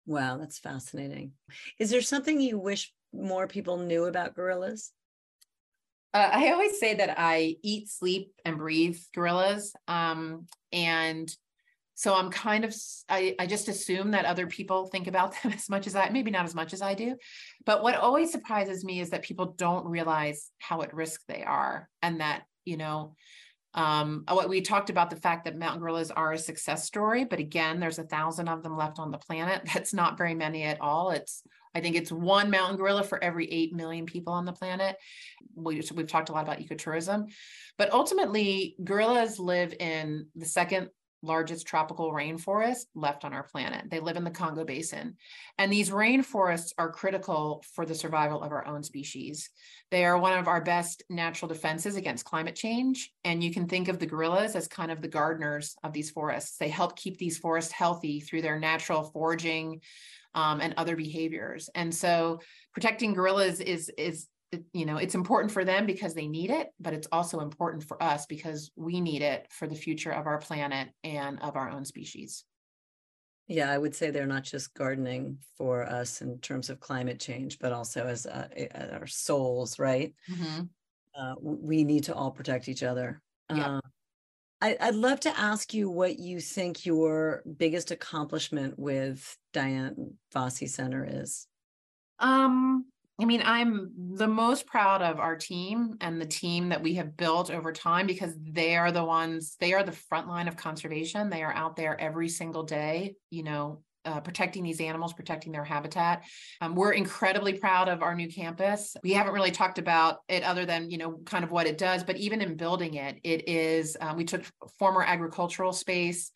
[0.05, 1.33] Wow, that's fascinating.
[1.77, 4.91] Is there something you wish more people knew about gorillas?
[6.13, 9.73] Uh, I always say that I eat, sleep, and breathe gorillas.
[9.87, 11.31] Um, and
[11.93, 12.73] so I'm kind of,
[13.09, 16.31] I, I just assume that other people think about them as much as I, maybe
[16.31, 17.15] not as much as I do.
[17.65, 21.89] But what always surprises me is that people don't realize how at risk they are
[22.01, 23.15] and that, you know,
[23.75, 27.39] um, what we talked about the fact that mountain gorillas are a success story, but
[27.39, 29.61] again, there's a thousand of them left on the planet.
[29.73, 31.11] That's not very many at all.
[31.11, 31.43] It's
[31.75, 34.95] I think it's one mountain gorilla for every 8 million people on the planet.
[35.55, 37.31] We, we've talked a lot about ecotourism,
[37.77, 40.89] but ultimately, gorillas live in the second
[41.21, 43.89] largest tropical rainforest left on our planet.
[43.89, 45.17] They live in the Congo Basin.
[45.57, 49.49] And these rainforests are critical for the survival of our own species.
[49.91, 53.11] They are one of our best natural defenses against climate change.
[53.23, 56.57] And you can think of the gorillas as kind of the gardeners of these forests.
[56.57, 59.81] They help keep these forests healthy through their natural foraging,
[60.35, 61.69] um, and other behaviors.
[61.75, 62.39] And so
[62.73, 64.27] protecting gorillas is is
[64.73, 68.01] you know it's important for them because they need it but it's also important for
[68.01, 71.85] us because we need it for the future of our planet and of our own
[71.85, 72.45] species
[73.47, 77.59] yeah i would say they're not just gardening for us in terms of climate change
[77.59, 78.47] but also as, uh,
[78.91, 80.61] our souls right mm-hmm.
[81.19, 83.21] uh, we need to all protect each other
[83.53, 83.77] yeah.
[83.77, 83.81] Uh,
[84.61, 90.67] I, would love to ask you what you think your biggest accomplishment with Dian Fossey
[90.67, 91.47] Center is.
[92.19, 92.85] Um,
[93.21, 97.17] I mean, I'm the most proud of our team and the team that we have
[97.17, 101.29] built over time because they are the ones, they are the front line of conservation.
[101.29, 105.63] They are out there every single day, you know, uh, protecting these animals, protecting their
[105.63, 106.23] habitat.
[106.61, 108.97] Um, we're incredibly proud of our new campus.
[109.03, 112.03] We haven't really talked about it other than, you know, kind of what it does,
[112.03, 114.43] but even in building it, it is, um, we took
[114.79, 116.31] former agricultural space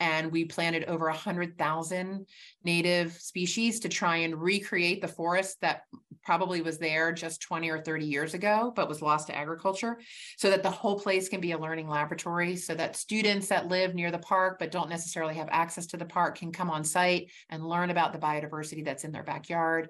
[0.00, 2.26] and we planted over 100,000
[2.64, 5.82] native species to try and recreate the forest that
[6.22, 9.98] probably was there just 20 or 30 years ago, but was lost to agriculture,
[10.36, 13.94] so that the whole place can be a learning laboratory, so that students that live
[13.94, 17.30] near the park but don't necessarily have access to the park can come on site
[17.48, 19.88] and learn about the biodiversity that's in their backyard.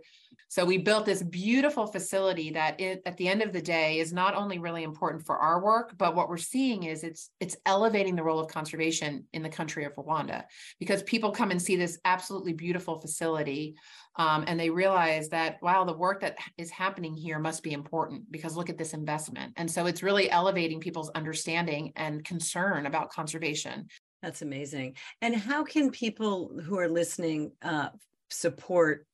[0.50, 4.14] So we built this beautiful facility that it, at the end of the day is
[4.14, 8.16] not only really important for our work, but what we're seeing is it's it's elevating
[8.16, 10.44] the role of conservation in the country of Rwanda
[10.80, 13.76] because people come and see this absolutely beautiful facility
[14.16, 18.30] um, and they realize that wow, the work that is happening here must be important
[18.32, 19.52] because look at this investment.
[19.56, 23.88] And so it's really elevating people's understanding and concern about conservation.
[24.22, 24.96] That's amazing.
[25.20, 27.90] And how can people who are listening uh,
[28.30, 29.06] support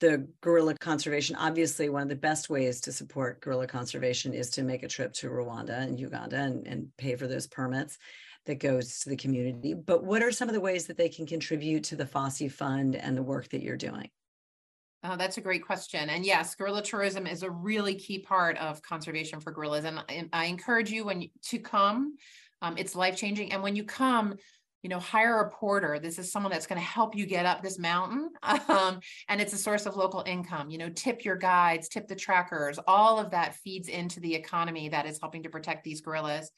[0.00, 4.62] the gorilla conservation obviously one of the best ways to support gorilla conservation is to
[4.62, 7.98] make a trip to rwanda and uganda and, and pay for those permits
[8.46, 11.26] that goes to the community but what are some of the ways that they can
[11.26, 14.08] contribute to the fossey fund and the work that you're doing
[15.02, 16.10] Oh, that's a great question.
[16.10, 19.86] And yes, gorilla tourism is a really key part of conservation for gorillas.
[19.86, 22.16] And I, I encourage you when you, to come.
[22.60, 23.52] Um, it's life changing.
[23.52, 24.34] And when you come,
[24.82, 27.62] you know hire a porter this is someone that's going to help you get up
[27.62, 28.30] this mountain
[28.68, 32.16] um, and it's a source of local income you know tip your guides tip the
[32.16, 36.50] trackers all of that feeds into the economy that is helping to protect these gorillas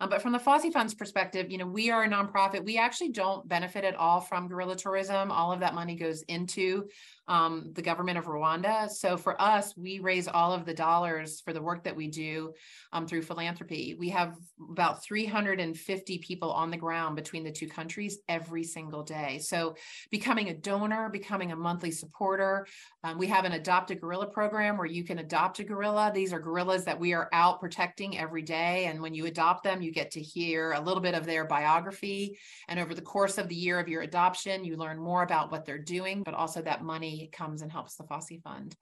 [0.00, 2.64] um, but from the Fossey Fund's perspective, you know, we are a nonprofit.
[2.64, 5.30] We actually don't benefit at all from gorilla tourism.
[5.30, 6.88] All of that money goes into
[7.26, 8.90] um, the government of Rwanda.
[8.90, 12.52] So for us, we raise all of the dollars for the work that we do
[12.92, 13.96] um, through philanthropy.
[13.98, 14.36] We have
[14.70, 19.38] about 350 people on the ground between the two countries every single day.
[19.38, 19.76] So
[20.10, 22.66] becoming a donor, becoming a monthly supporter.
[23.02, 26.10] Um, we have an adopt a gorilla program where you can adopt a gorilla.
[26.14, 28.86] These are gorillas that we are out protecting every day.
[28.86, 32.38] And when you adopt them, you get to hear a little bit of their biography.
[32.68, 35.64] And over the course of the year of your adoption, you learn more about what
[35.64, 38.76] they're doing, but also that money comes and helps the Fossey Fund.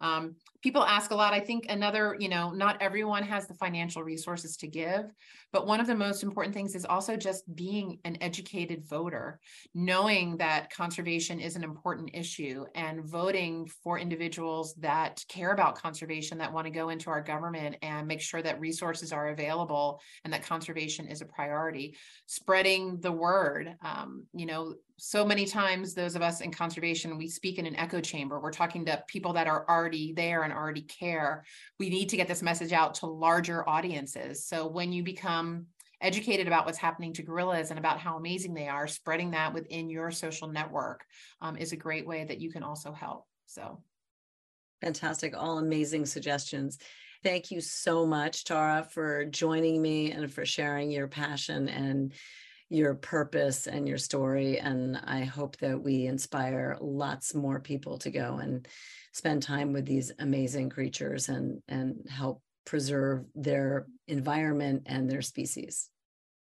[0.00, 1.32] Um, people ask a lot.
[1.32, 5.06] I think another, you know, not everyone has the financial resources to give,
[5.52, 9.40] but one of the most important things is also just being an educated voter,
[9.74, 16.38] knowing that conservation is an important issue and voting for individuals that care about conservation,
[16.38, 20.32] that want to go into our government and make sure that resources are available and
[20.32, 21.96] that conservation is a priority.
[22.26, 27.28] Spreading the word, um, you know, so many times those of us in conservation we
[27.28, 28.40] speak in an echo chamber.
[28.40, 31.44] We're talking to people that are already there and already care.
[31.78, 34.46] We need to get this message out to larger audiences.
[34.46, 35.66] So when you become
[36.00, 39.88] educated about what's happening to gorillas and about how amazing they are spreading that within
[39.90, 41.04] your social network
[41.40, 43.26] um, is a great way that you can also help.
[43.46, 43.82] So.
[44.82, 45.34] Fantastic.
[45.36, 46.78] All amazing suggestions.
[47.22, 52.12] Thank you so much tara for joining me and for sharing your passion and
[52.68, 54.58] your purpose and your story.
[54.58, 58.66] And I hope that we inspire lots more people to go and
[59.12, 65.88] spend time with these amazing creatures and, and help preserve their environment and their species.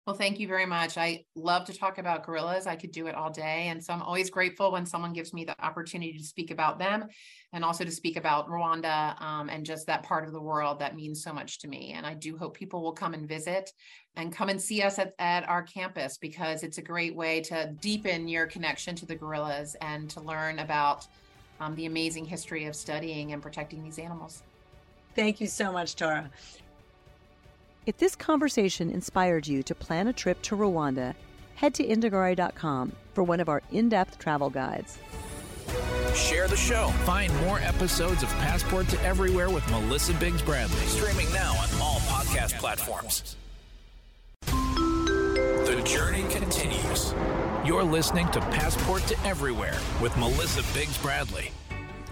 [0.07, 0.99] Well, thank you very much.
[0.99, 2.67] I love to talk about gorillas.
[2.67, 3.69] I could do it all day.
[3.69, 7.07] And so I'm always grateful when someone gives me the opportunity to speak about them
[7.55, 10.95] and also to speak about Rwanda um, and just that part of the world that
[10.95, 11.93] means so much to me.
[11.97, 13.71] And I do hope people will come and visit
[14.15, 17.75] and come and see us at, at our campus because it's a great way to
[17.81, 21.07] deepen your connection to the gorillas and to learn about
[21.61, 24.43] um, the amazing history of studying and protecting these animals.
[25.15, 26.31] Thank you so much, Tara.
[27.87, 31.15] If this conversation inspired you to plan a trip to Rwanda,
[31.55, 34.99] head to Indagare.com for one of our in depth travel guides.
[36.15, 36.89] Share the show.
[37.05, 40.81] Find more episodes of Passport to Everywhere with Melissa Biggs Bradley.
[40.87, 43.37] Streaming now on all podcast platforms.
[44.47, 47.15] The journey continues.
[47.67, 51.51] You're listening to Passport to Everywhere with Melissa Biggs Bradley.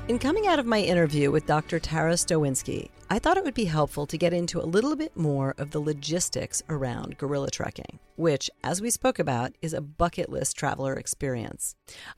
[0.08, 1.78] In coming out of my interview with Dr.
[1.78, 5.54] Tara Stoinski, I thought it would be helpful to get into a little bit more
[5.58, 10.56] of the logistics around gorilla trekking, which, as we spoke about, is a bucket list
[10.56, 11.76] traveler experience.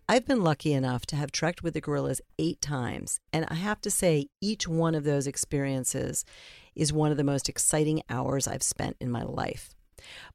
[0.09, 3.83] I've been lucky enough to have trekked with the gorillas eight times, and I have
[3.83, 6.25] to say, each one of those experiences
[6.75, 9.74] is one of the most exciting hours I've spent in my life.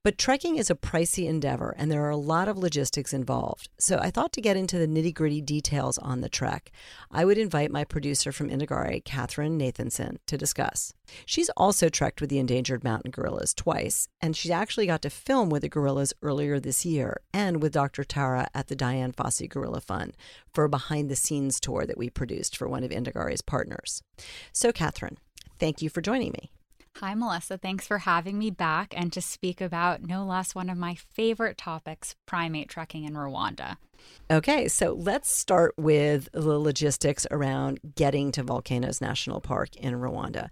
[0.04, 3.70] But trekking is a pricey endeavor and there are a lot of logistics involved.
[3.80, 6.72] So I thought to get into the nitty gritty details on the trek,
[7.12, 10.94] I would invite my producer from Indagare, Catherine Nathanson, to discuss.
[11.26, 15.50] She's also trekked with the endangered mountain gorillas twice, and she actually got to film
[15.50, 18.04] with the gorillas earlier this year and with Dr.
[18.04, 20.16] Tara at the Dian Fossey Gorilla Fund
[20.54, 24.02] for a behind the scenes tour that we produced for one of Indagare's partners.
[24.54, 25.18] So, Catherine,
[25.60, 26.52] thank you for joining me.
[27.00, 27.58] Hi, Melissa.
[27.58, 31.58] Thanks for having me back and to speak about no less one of my favorite
[31.58, 33.78] topics primate trekking in Rwanda.
[34.30, 40.50] Okay, so let's start with the logistics around getting to Volcanoes National Park in Rwanda.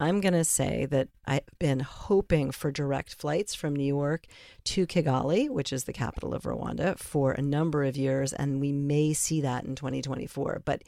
[0.00, 4.24] I'm going to say that I've been hoping for direct flights from New York
[4.64, 8.72] to Kigali, which is the capital of Rwanda, for a number of years, and we
[8.72, 10.62] may see that in 2024.
[10.64, 10.82] But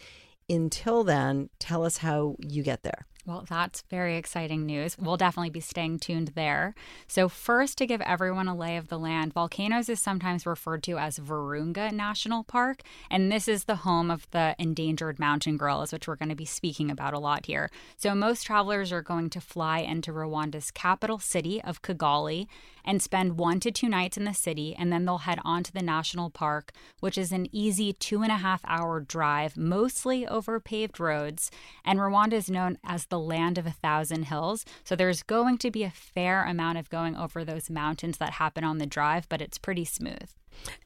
[0.48, 3.06] until then, tell us how you get there.
[3.24, 4.98] Well, that's very exciting news.
[4.98, 6.74] We'll definitely be staying tuned there.
[7.06, 10.98] So, first, to give everyone a lay of the land, Volcanoes is sometimes referred to
[10.98, 16.08] as Virunga National Park, and this is the home of the endangered mountain gorillas, which
[16.08, 17.70] we're going to be speaking about a lot here.
[17.96, 22.48] So, most travelers are going to fly into Rwanda's capital city of Kigali
[22.84, 25.72] and spend one to two nights in the city, and then they'll head on to
[25.72, 30.58] the national park, which is an easy two and a half hour drive, mostly over
[30.58, 31.52] paved roads.
[31.84, 34.64] And Rwanda is known as the land of a thousand hills.
[34.84, 38.64] So there's going to be a fair amount of going over those mountains that happen
[38.64, 40.30] on the drive, but it's pretty smooth.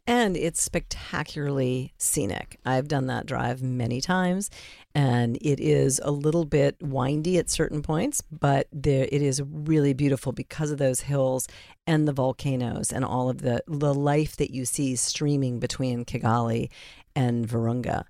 [0.09, 2.59] And it's spectacularly scenic.
[2.65, 4.51] I've done that drive many times,
[4.93, 9.93] and it is a little bit windy at certain points, but there, it is really
[9.93, 11.47] beautiful because of those hills
[11.87, 16.71] and the volcanoes and all of the, the life that you see streaming between Kigali
[17.15, 18.05] and Virunga.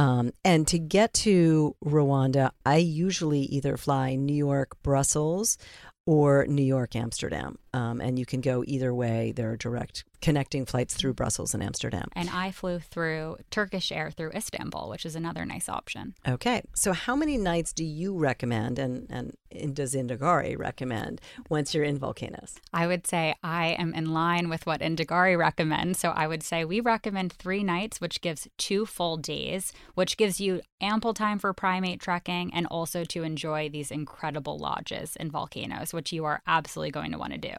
[0.00, 5.58] Um, and to get to Rwanda, I usually either fly New York, Brussels,
[6.06, 7.58] or New York, Amsterdam.
[7.72, 9.32] Um, and you can go either way.
[9.34, 12.08] There are direct connecting flights through Brussels and Amsterdam.
[12.14, 16.14] And I flew through Turkish Air through Istanbul, which is another nice option.
[16.28, 16.62] Okay.
[16.74, 21.98] So, how many nights do you recommend and, and does Indagare recommend once you're in
[21.98, 22.56] Volcanoes?
[22.72, 25.98] I would say I am in line with what Indagare recommends.
[25.98, 30.40] So, I would say we recommend three nights, which gives two full days, which gives
[30.40, 35.92] you ample time for primate trekking and also to enjoy these incredible lodges in Volcanoes,
[35.92, 37.52] which you are absolutely going to want to do.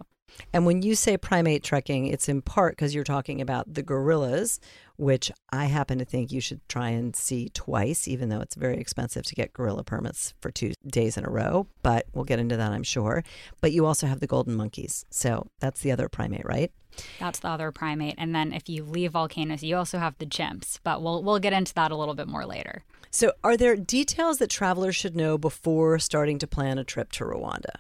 [0.53, 4.59] And when you say primate trekking, it's in part because you're talking about the gorillas,
[4.97, 8.77] which I happen to think you should try and see twice, even though it's very
[8.77, 11.67] expensive to get gorilla permits for two days in a row.
[11.81, 13.23] But we'll get into that, I'm sure.
[13.61, 15.05] But you also have the golden monkeys.
[15.09, 16.71] So that's the other primate, right?
[17.19, 18.15] That's the other primate.
[18.17, 20.79] And then if you leave volcanoes, you also have the chimps.
[20.83, 22.83] But we'll we'll get into that a little bit more later.
[23.09, 27.25] So are there details that travelers should know before starting to plan a trip to
[27.25, 27.75] Rwanda?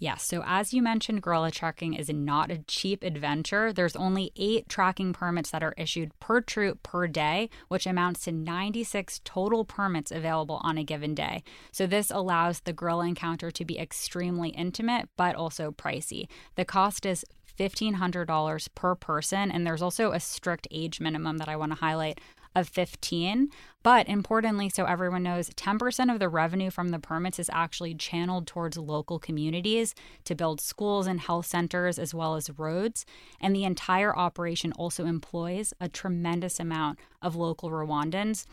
[0.00, 0.24] Yes.
[0.24, 3.70] So, as you mentioned, gorilla trekking is not a cheap adventure.
[3.70, 8.32] There's only eight tracking permits that are issued per troop per day, which amounts to
[8.32, 11.42] 96 total permits available on a given day.
[11.70, 16.28] So, this allows the gorilla encounter to be extremely intimate, but also pricey.
[16.54, 17.22] The cost is
[17.58, 19.50] $1,500 per person.
[19.50, 22.20] And there's also a strict age minimum that I want to highlight
[22.54, 23.50] of 15.
[23.82, 28.46] But importantly, so everyone knows, 10% of the revenue from the permits is actually channeled
[28.46, 29.94] towards local communities
[30.24, 33.06] to build schools and health centers as well as roads.
[33.40, 38.46] And the entire operation also employs a tremendous amount of local Rwandans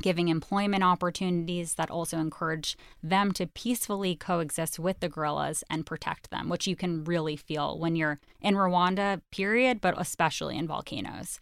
[0.00, 6.30] giving employment opportunities that also encourage them to peacefully coexist with the gorillas and protect
[6.30, 11.38] them, which you can really feel when you're in Rwanda, period, but especially in volcanoes.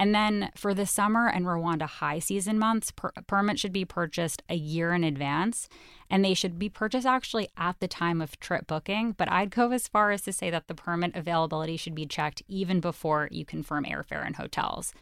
[0.00, 4.42] And then for the summer and Rwanda high season months, per- permits should be purchased
[4.48, 5.68] a year in advance.
[6.08, 9.12] And they should be purchased actually at the time of trip booking.
[9.12, 12.42] But I'd go as far as to say that the permit availability should be checked
[12.48, 14.94] even before you confirm airfare and hotels.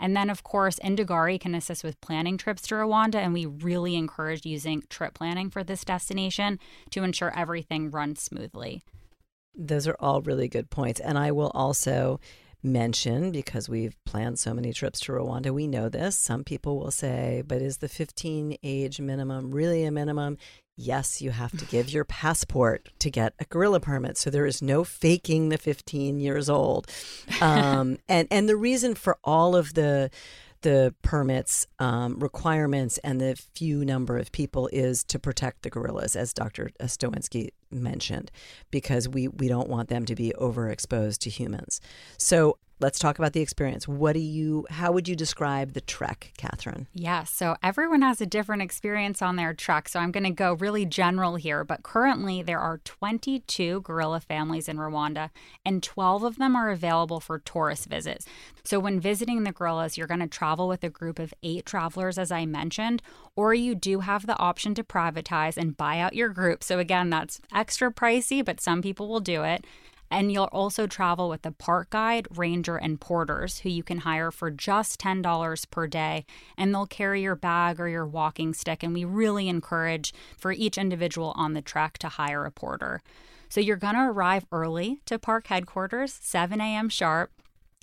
[0.00, 3.94] And then, of course, Indagare can assist with planning trips to Rwanda, and we really
[3.94, 6.58] encourage using trip planning for this destination
[6.90, 8.82] to ensure everything runs smoothly.
[9.54, 10.98] Those are all really good points.
[10.98, 12.18] And I will also
[12.62, 15.50] mention because we've planned so many trips to Rwanda.
[15.50, 16.16] We know this.
[16.16, 20.36] Some people will say, but is the 15 age minimum really a minimum?
[20.76, 24.16] Yes, you have to give your passport to get a gorilla permit.
[24.16, 26.86] So there is no faking the 15 years old.
[27.40, 30.10] Um, and, and the reason for all of the
[30.62, 36.16] the permits um, requirements and the few number of people is to protect the gorillas,
[36.16, 36.70] as Dr.
[36.80, 38.30] Stoinski mentioned,
[38.70, 41.80] because we, we don't want them to be overexposed to humans.
[42.18, 43.86] So let's talk about the experience.
[43.86, 46.88] What do you, how would you describe the trek, Catherine?
[46.94, 49.88] Yeah, so everyone has a different experience on their trek.
[49.88, 54.68] So I'm going to go really general here, but currently there are 22 gorilla families
[54.68, 55.30] in Rwanda,
[55.64, 58.26] and 12 of them are available for tourist visits.
[58.64, 62.18] So when visiting the gorillas, you're going to travel with a group of eight travelers,
[62.18, 63.02] as I mentioned,
[63.36, 66.64] or you do have the option to privatize and buy out your group.
[66.64, 69.64] So again, that's extra pricey, but some people will do it.
[70.10, 74.30] And you'll also travel with a park guide, ranger, and porters who you can hire
[74.30, 76.24] for just $10 per day.
[76.56, 78.82] And they'll carry your bag or your walking stick.
[78.82, 83.02] And we really encourage for each individual on the trek to hire a porter.
[83.48, 86.88] So you're going to arrive early to park headquarters, 7 a.m.
[86.88, 87.30] sharp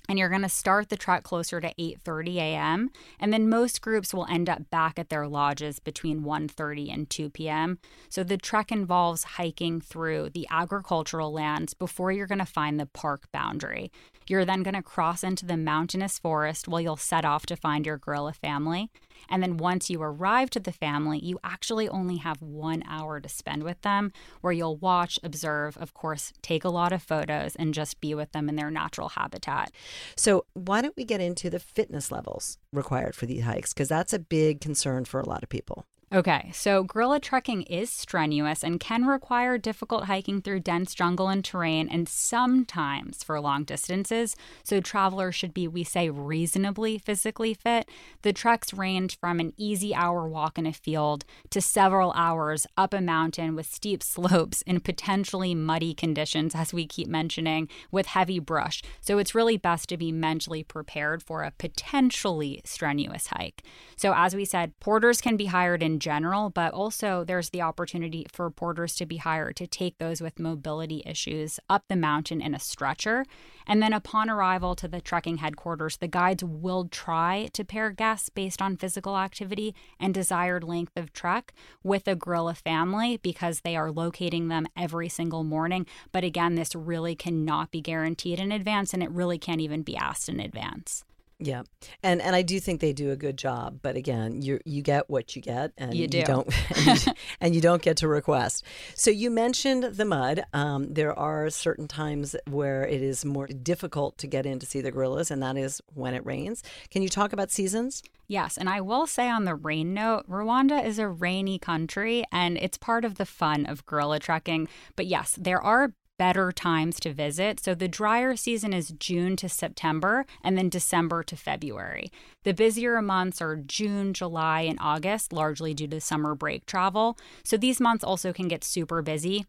[0.08, 2.90] and you're going to start the trek closer to 8:30 a.m.
[3.20, 7.30] and then most groups will end up back at their lodges between 1:30 and 2
[7.30, 7.78] p.m.
[8.08, 12.86] So the trek involves hiking through the agricultural lands before you're going to find the
[12.86, 13.92] park boundary.
[14.26, 17.86] You're then going to cross into the mountainous forest while you'll set off to find
[17.86, 18.90] your gorilla family.
[19.28, 23.28] And then once you arrive to the family, you actually only have one hour to
[23.28, 27.74] spend with them where you'll watch, observe, of course, take a lot of photos, and
[27.74, 29.72] just be with them in their natural habitat.
[30.16, 33.72] So, why don't we get into the fitness levels required for these hikes?
[33.72, 35.84] Because that's a big concern for a lot of people.
[36.10, 41.44] Okay, so gorilla trekking is strenuous and can require difficult hiking through dense jungle and
[41.44, 44.34] terrain, and sometimes for long distances.
[44.64, 47.90] So, travelers should be, we say, reasonably physically fit.
[48.22, 52.94] The treks range from an easy hour walk in a field to several hours up
[52.94, 58.38] a mountain with steep slopes in potentially muddy conditions, as we keep mentioning, with heavy
[58.38, 58.80] brush.
[59.02, 63.62] So, it's really best to be mentally prepared for a potentially strenuous hike.
[63.96, 68.26] So, as we said, porters can be hired in general, but also there's the opportunity
[68.32, 72.54] for porters to be hired to take those with mobility issues up the mountain in
[72.54, 73.24] a stretcher.
[73.66, 78.28] And then upon arrival to the trekking headquarters, the guides will try to pair guests
[78.28, 83.76] based on physical activity and desired length of trek with a gorilla family because they
[83.76, 85.86] are locating them every single morning.
[86.12, 89.96] But again, this really cannot be guaranteed in advance and it really can't even be
[89.96, 91.04] asked in advance.
[91.40, 91.62] Yeah,
[92.02, 93.78] and and I do think they do a good job.
[93.80, 96.18] But again, you you get what you get, and you, do.
[96.18, 98.64] you don't, and you, and you, don't get to request.
[98.96, 100.44] So you mentioned the mud.
[100.52, 104.80] Um, there are certain times where it is more difficult to get in to see
[104.80, 106.64] the gorillas, and that is when it rains.
[106.90, 108.02] Can you talk about seasons?
[108.26, 112.58] Yes, and I will say on the rain note, Rwanda is a rainy country and
[112.58, 114.68] it's part of the fun of gorilla trekking.
[114.96, 117.60] But yes, there are better times to visit.
[117.60, 122.10] So the drier season is June to September and then December to February.
[122.44, 127.16] The busier months are June, July, and August, largely due to summer break travel.
[127.44, 129.46] So these months also can get super busy.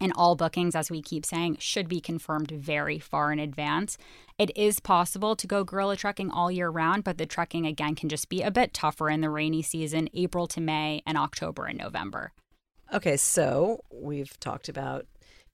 [0.00, 3.98] And all bookings, as we keep saying, should be confirmed very far in advance.
[4.38, 8.08] It is possible to go gorilla trekking all year round, but the trekking again can
[8.08, 11.78] just be a bit tougher in the rainy season, April to May, and October and
[11.78, 12.32] November.
[12.92, 15.06] Okay, so we've talked about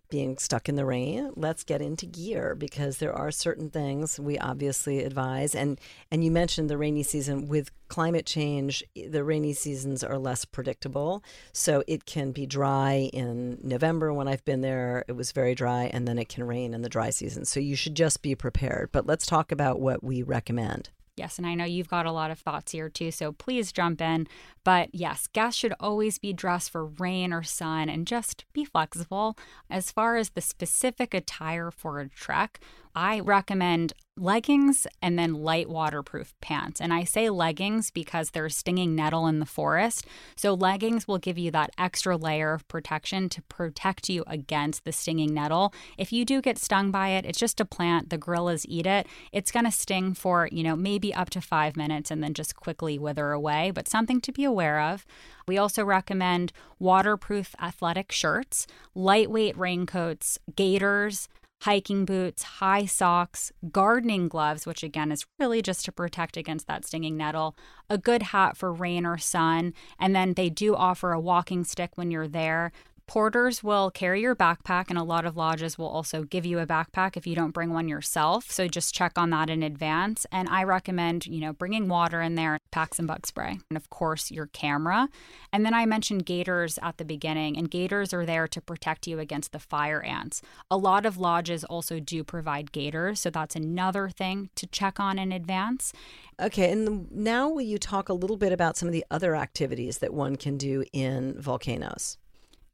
[0.08, 4.38] being stuck in the rain, let's get into gear because there are certain things we
[4.38, 5.54] obviously advise.
[5.54, 5.80] And
[6.10, 11.22] and you mentioned the rainy season with climate change, the rainy seasons are less predictable.
[11.52, 15.90] So it can be dry in November when I've been there, it was very dry,
[15.92, 17.44] and then it can rain in the dry season.
[17.44, 18.90] So you should just be prepared.
[18.92, 20.90] But let's talk about what we recommend.
[21.18, 24.00] Yes, and I know you've got a lot of thoughts here too, so please jump
[24.00, 24.28] in.
[24.64, 29.36] But yes, guests should always be dressed for rain or sun and just be flexible.
[29.68, 32.60] As far as the specific attire for a trek,
[32.94, 36.80] I recommend leggings and then light waterproof pants.
[36.80, 40.06] And I say leggings because there's stinging nettle in the forest.
[40.36, 44.92] So, leggings will give you that extra layer of protection to protect you against the
[44.92, 45.72] stinging nettle.
[45.96, 48.10] If you do get stung by it, it's just a plant.
[48.10, 49.06] The gorillas eat it.
[49.32, 52.56] It's going to sting for, you know, maybe up to five minutes and then just
[52.56, 55.06] quickly wither away, but something to be aware of.
[55.46, 61.28] We also recommend waterproof athletic shirts, lightweight raincoats, gaiters,
[61.62, 66.84] hiking boots, high socks, gardening gloves, which again is really just to protect against that
[66.84, 67.56] stinging nettle,
[67.90, 71.90] a good hat for rain or sun, and then they do offer a walking stick
[71.96, 72.72] when you're there.
[73.08, 76.66] Porters will carry your backpack, and a lot of lodges will also give you a
[76.66, 78.50] backpack if you don't bring one yourself.
[78.50, 80.26] So just check on that in advance.
[80.30, 83.88] And I recommend, you know, bringing water in there, pack some bug spray, and of
[83.88, 85.08] course, your camera.
[85.54, 89.18] And then I mentioned gaiters at the beginning, and gaiters are there to protect you
[89.18, 90.42] against the fire ants.
[90.70, 95.18] A lot of lodges also do provide gaiters, so that's another thing to check on
[95.18, 95.94] in advance.
[96.38, 99.96] Okay, and now will you talk a little bit about some of the other activities
[99.98, 102.18] that one can do in volcanoes?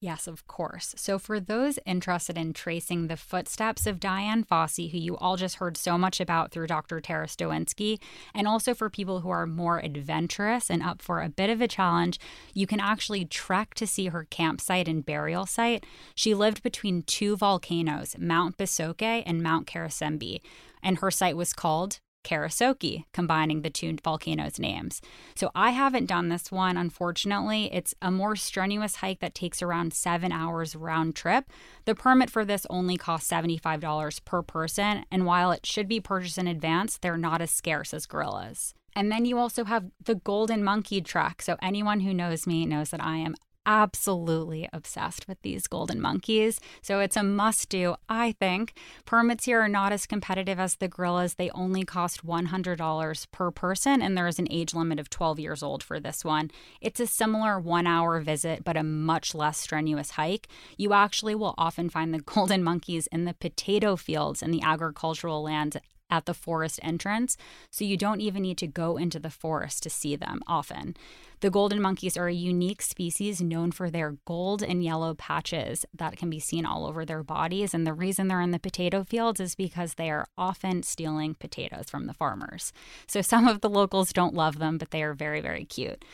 [0.05, 0.95] Yes, of course.
[0.99, 5.55] So, for those interested in tracing the footsteps of Dian Fossey, who you all just
[5.55, 7.01] heard so much about through Dr.
[7.01, 7.99] Tara Stoinski,
[8.35, 11.69] and also for people who are more adventurous and up for a bit of a
[11.69, 12.21] challenge,
[12.53, 15.87] you can actually trek to see her campsite and burial site.
[16.15, 20.43] She lived between two volcanoes, Mount Bisoke and Mount Karisimbi,
[20.83, 25.01] and her site was called Karisoke, combining the two volcanoes' names.
[25.37, 27.72] So I haven't done this one, unfortunately.
[27.72, 31.45] It's a more strenuous hike that takes around seven hours round trip.
[31.85, 36.39] The permit for this only costs $75 per person, and while it should be purchased
[36.39, 38.75] in advance, they're not as scarce as gorillas.
[38.97, 41.43] And then you also have the Golden Monkey Trek.
[41.43, 43.35] So, anyone who knows me knows that I am
[43.67, 46.61] absolutely obsessed with these golden monkeys.
[46.83, 48.75] So it's a must do, I think.
[49.05, 51.35] Permits here are not as competitive as the gorillas.
[51.35, 55.62] They only cost $100 per person, and there is an age limit of 12 years
[55.62, 56.51] old for this one.
[56.81, 60.49] It's a similar one hour visit, but a much less strenuous hike.
[60.77, 65.43] You actually will often find the golden monkeys in the potato fields in the agricultural
[65.43, 65.77] lands
[66.11, 67.37] at the forest entrance,
[67.71, 70.95] so you don't even need to go into the forest to see them often.
[71.41, 76.17] The golden monkeys are a unique species known for their gold and yellow patches that
[76.17, 77.75] can be seen all over their bodies.
[77.75, 81.91] And the reason they're in the potato fields is because they are often stealing potatoes
[81.91, 82.73] from the farmers.
[83.07, 86.05] So some of the locals don't love them, but they are very, very cute.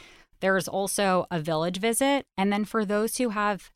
[0.41, 2.25] There is also a village visit.
[2.37, 3.71] And then for those who have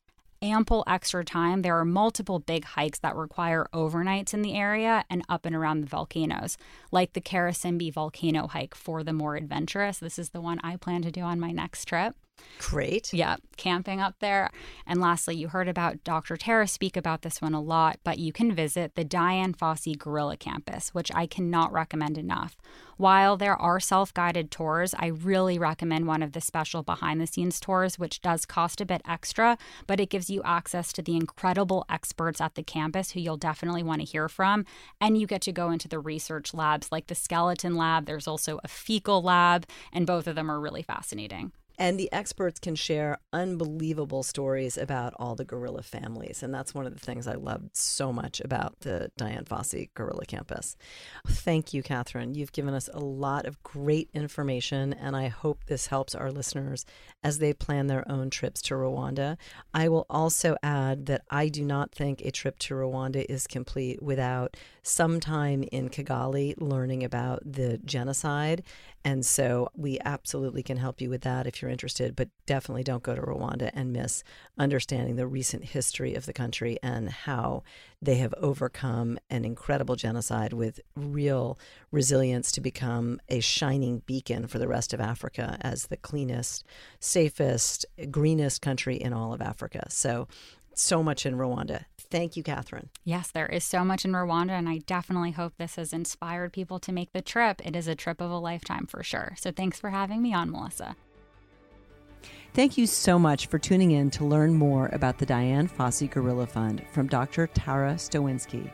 [0.45, 1.61] ample extra time.
[1.61, 5.81] There are multiple big hikes that require overnights in the area and up and around
[5.81, 6.57] the volcanoes,
[6.91, 9.97] like the Karisimbi volcano hike for the more adventurous.
[9.97, 12.15] This is the one I plan to do on my next trip.
[12.59, 13.13] Great.
[13.13, 14.49] Yeah, camping up there.
[14.85, 16.37] And lastly, you heard about Dr.
[16.37, 20.37] Tara speak about this one a lot, but you can visit the Dian Fossey Gorilla
[20.37, 22.57] Campus, which I cannot recommend enough.
[22.97, 27.27] While there are self guided tours, I really recommend one of the special behind the
[27.27, 31.15] scenes tours, which does cost a bit extra, but it gives you access to the
[31.15, 34.65] incredible experts at the campus who you'll definitely want to hear from.
[35.01, 38.59] And you get to go into the research labs like the skeleton lab, there's also
[38.63, 41.51] a fecal lab, and both of them are really fascinating.
[41.77, 46.41] And the experts can share unbelievable stories about all the gorilla families.
[46.41, 50.25] And that's one of the things I loved so much about the Dian Fossey Gorilla
[50.25, 50.77] Campus.
[51.27, 52.35] Thank you, Catherine.
[52.35, 56.85] You've given us a lot of great information, and I hope this helps our listeners
[57.23, 59.37] as they plan their own trips to Rwanda.
[59.73, 64.01] I will also add that I do not think a trip to Rwanda is complete
[64.01, 68.63] without some time in Kigali learning about the genocide
[69.05, 73.03] and so we absolutely can help you with that if you're interested, but definitely don't
[73.03, 74.23] go to Rwanda and miss
[74.57, 77.61] understanding the recent history of the country and how
[78.01, 81.59] they have overcome an incredible genocide with real
[81.91, 86.65] resilience to become a shining beacon for the rest of Africa as the cleanest,
[86.99, 89.85] safest, greenest country in all of Africa.
[89.87, 90.27] So
[90.77, 91.85] so much in Rwanda.
[91.97, 92.89] Thank you, Catherine.
[93.03, 96.79] Yes, there is so much in Rwanda, and I definitely hope this has inspired people
[96.79, 97.61] to make the trip.
[97.65, 99.35] It is a trip of a lifetime for sure.
[99.39, 100.95] So thanks for having me on, Melissa.
[102.53, 106.47] Thank you so much for tuning in to learn more about the Dian Fossey Gorilla
[106.47, 107.47] Fund from Dr.
[107.47, 108.71] Tara Stoinski.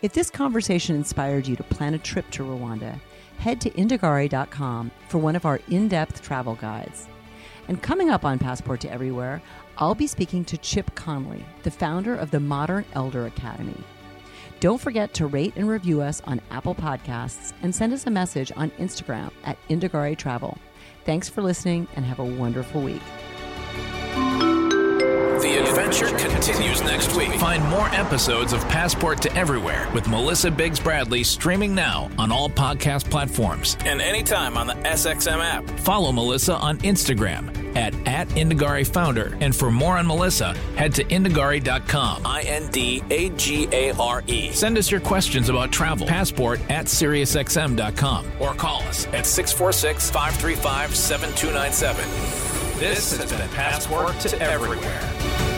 [0.00, 2.98] If this conversation inspired you to plan a trip to Rwanda,
[3.38, 7.06] head to indagare.com for one of our in depth travel guides.
[7.68, 9.42] And coming up on Passport to Everywhere,
[9.80, 13.80] I'll be speaking to Chip Conley, the founder of the Modern Elder Academy.
[14.58, 18.50] Don't forget to rate and review us on Apple Podcasts and send us a message
[18.56, 20.58] on Instagram at Indagare Travel.
[21.04, 23.02] Thanks for listening and have a wonderful week.
[25.40, 27.32] The adventure continues next week.
[27.34, 32.50] Find more episodes of Passport to Everywhere with Melissa Biggs Bradley streaming now on all
[32.50, 35.68] podcast platforms and anytime on the SXM app.
[35.80, 39.38] Follow Melissa on Instagram at, at Indagare Founder.
[39.40, 42.26] And for more on Melissa, head to indagare.com.
[42.26, 44.50] I N D A G A R E.
[44.50, 46.04] Send us your questions about travel.
[46.06, 52.67] Passport at SiriusXM.com or call us at 646 535 7297.
[52.78, 55.57] This has been Passport to Everywhere.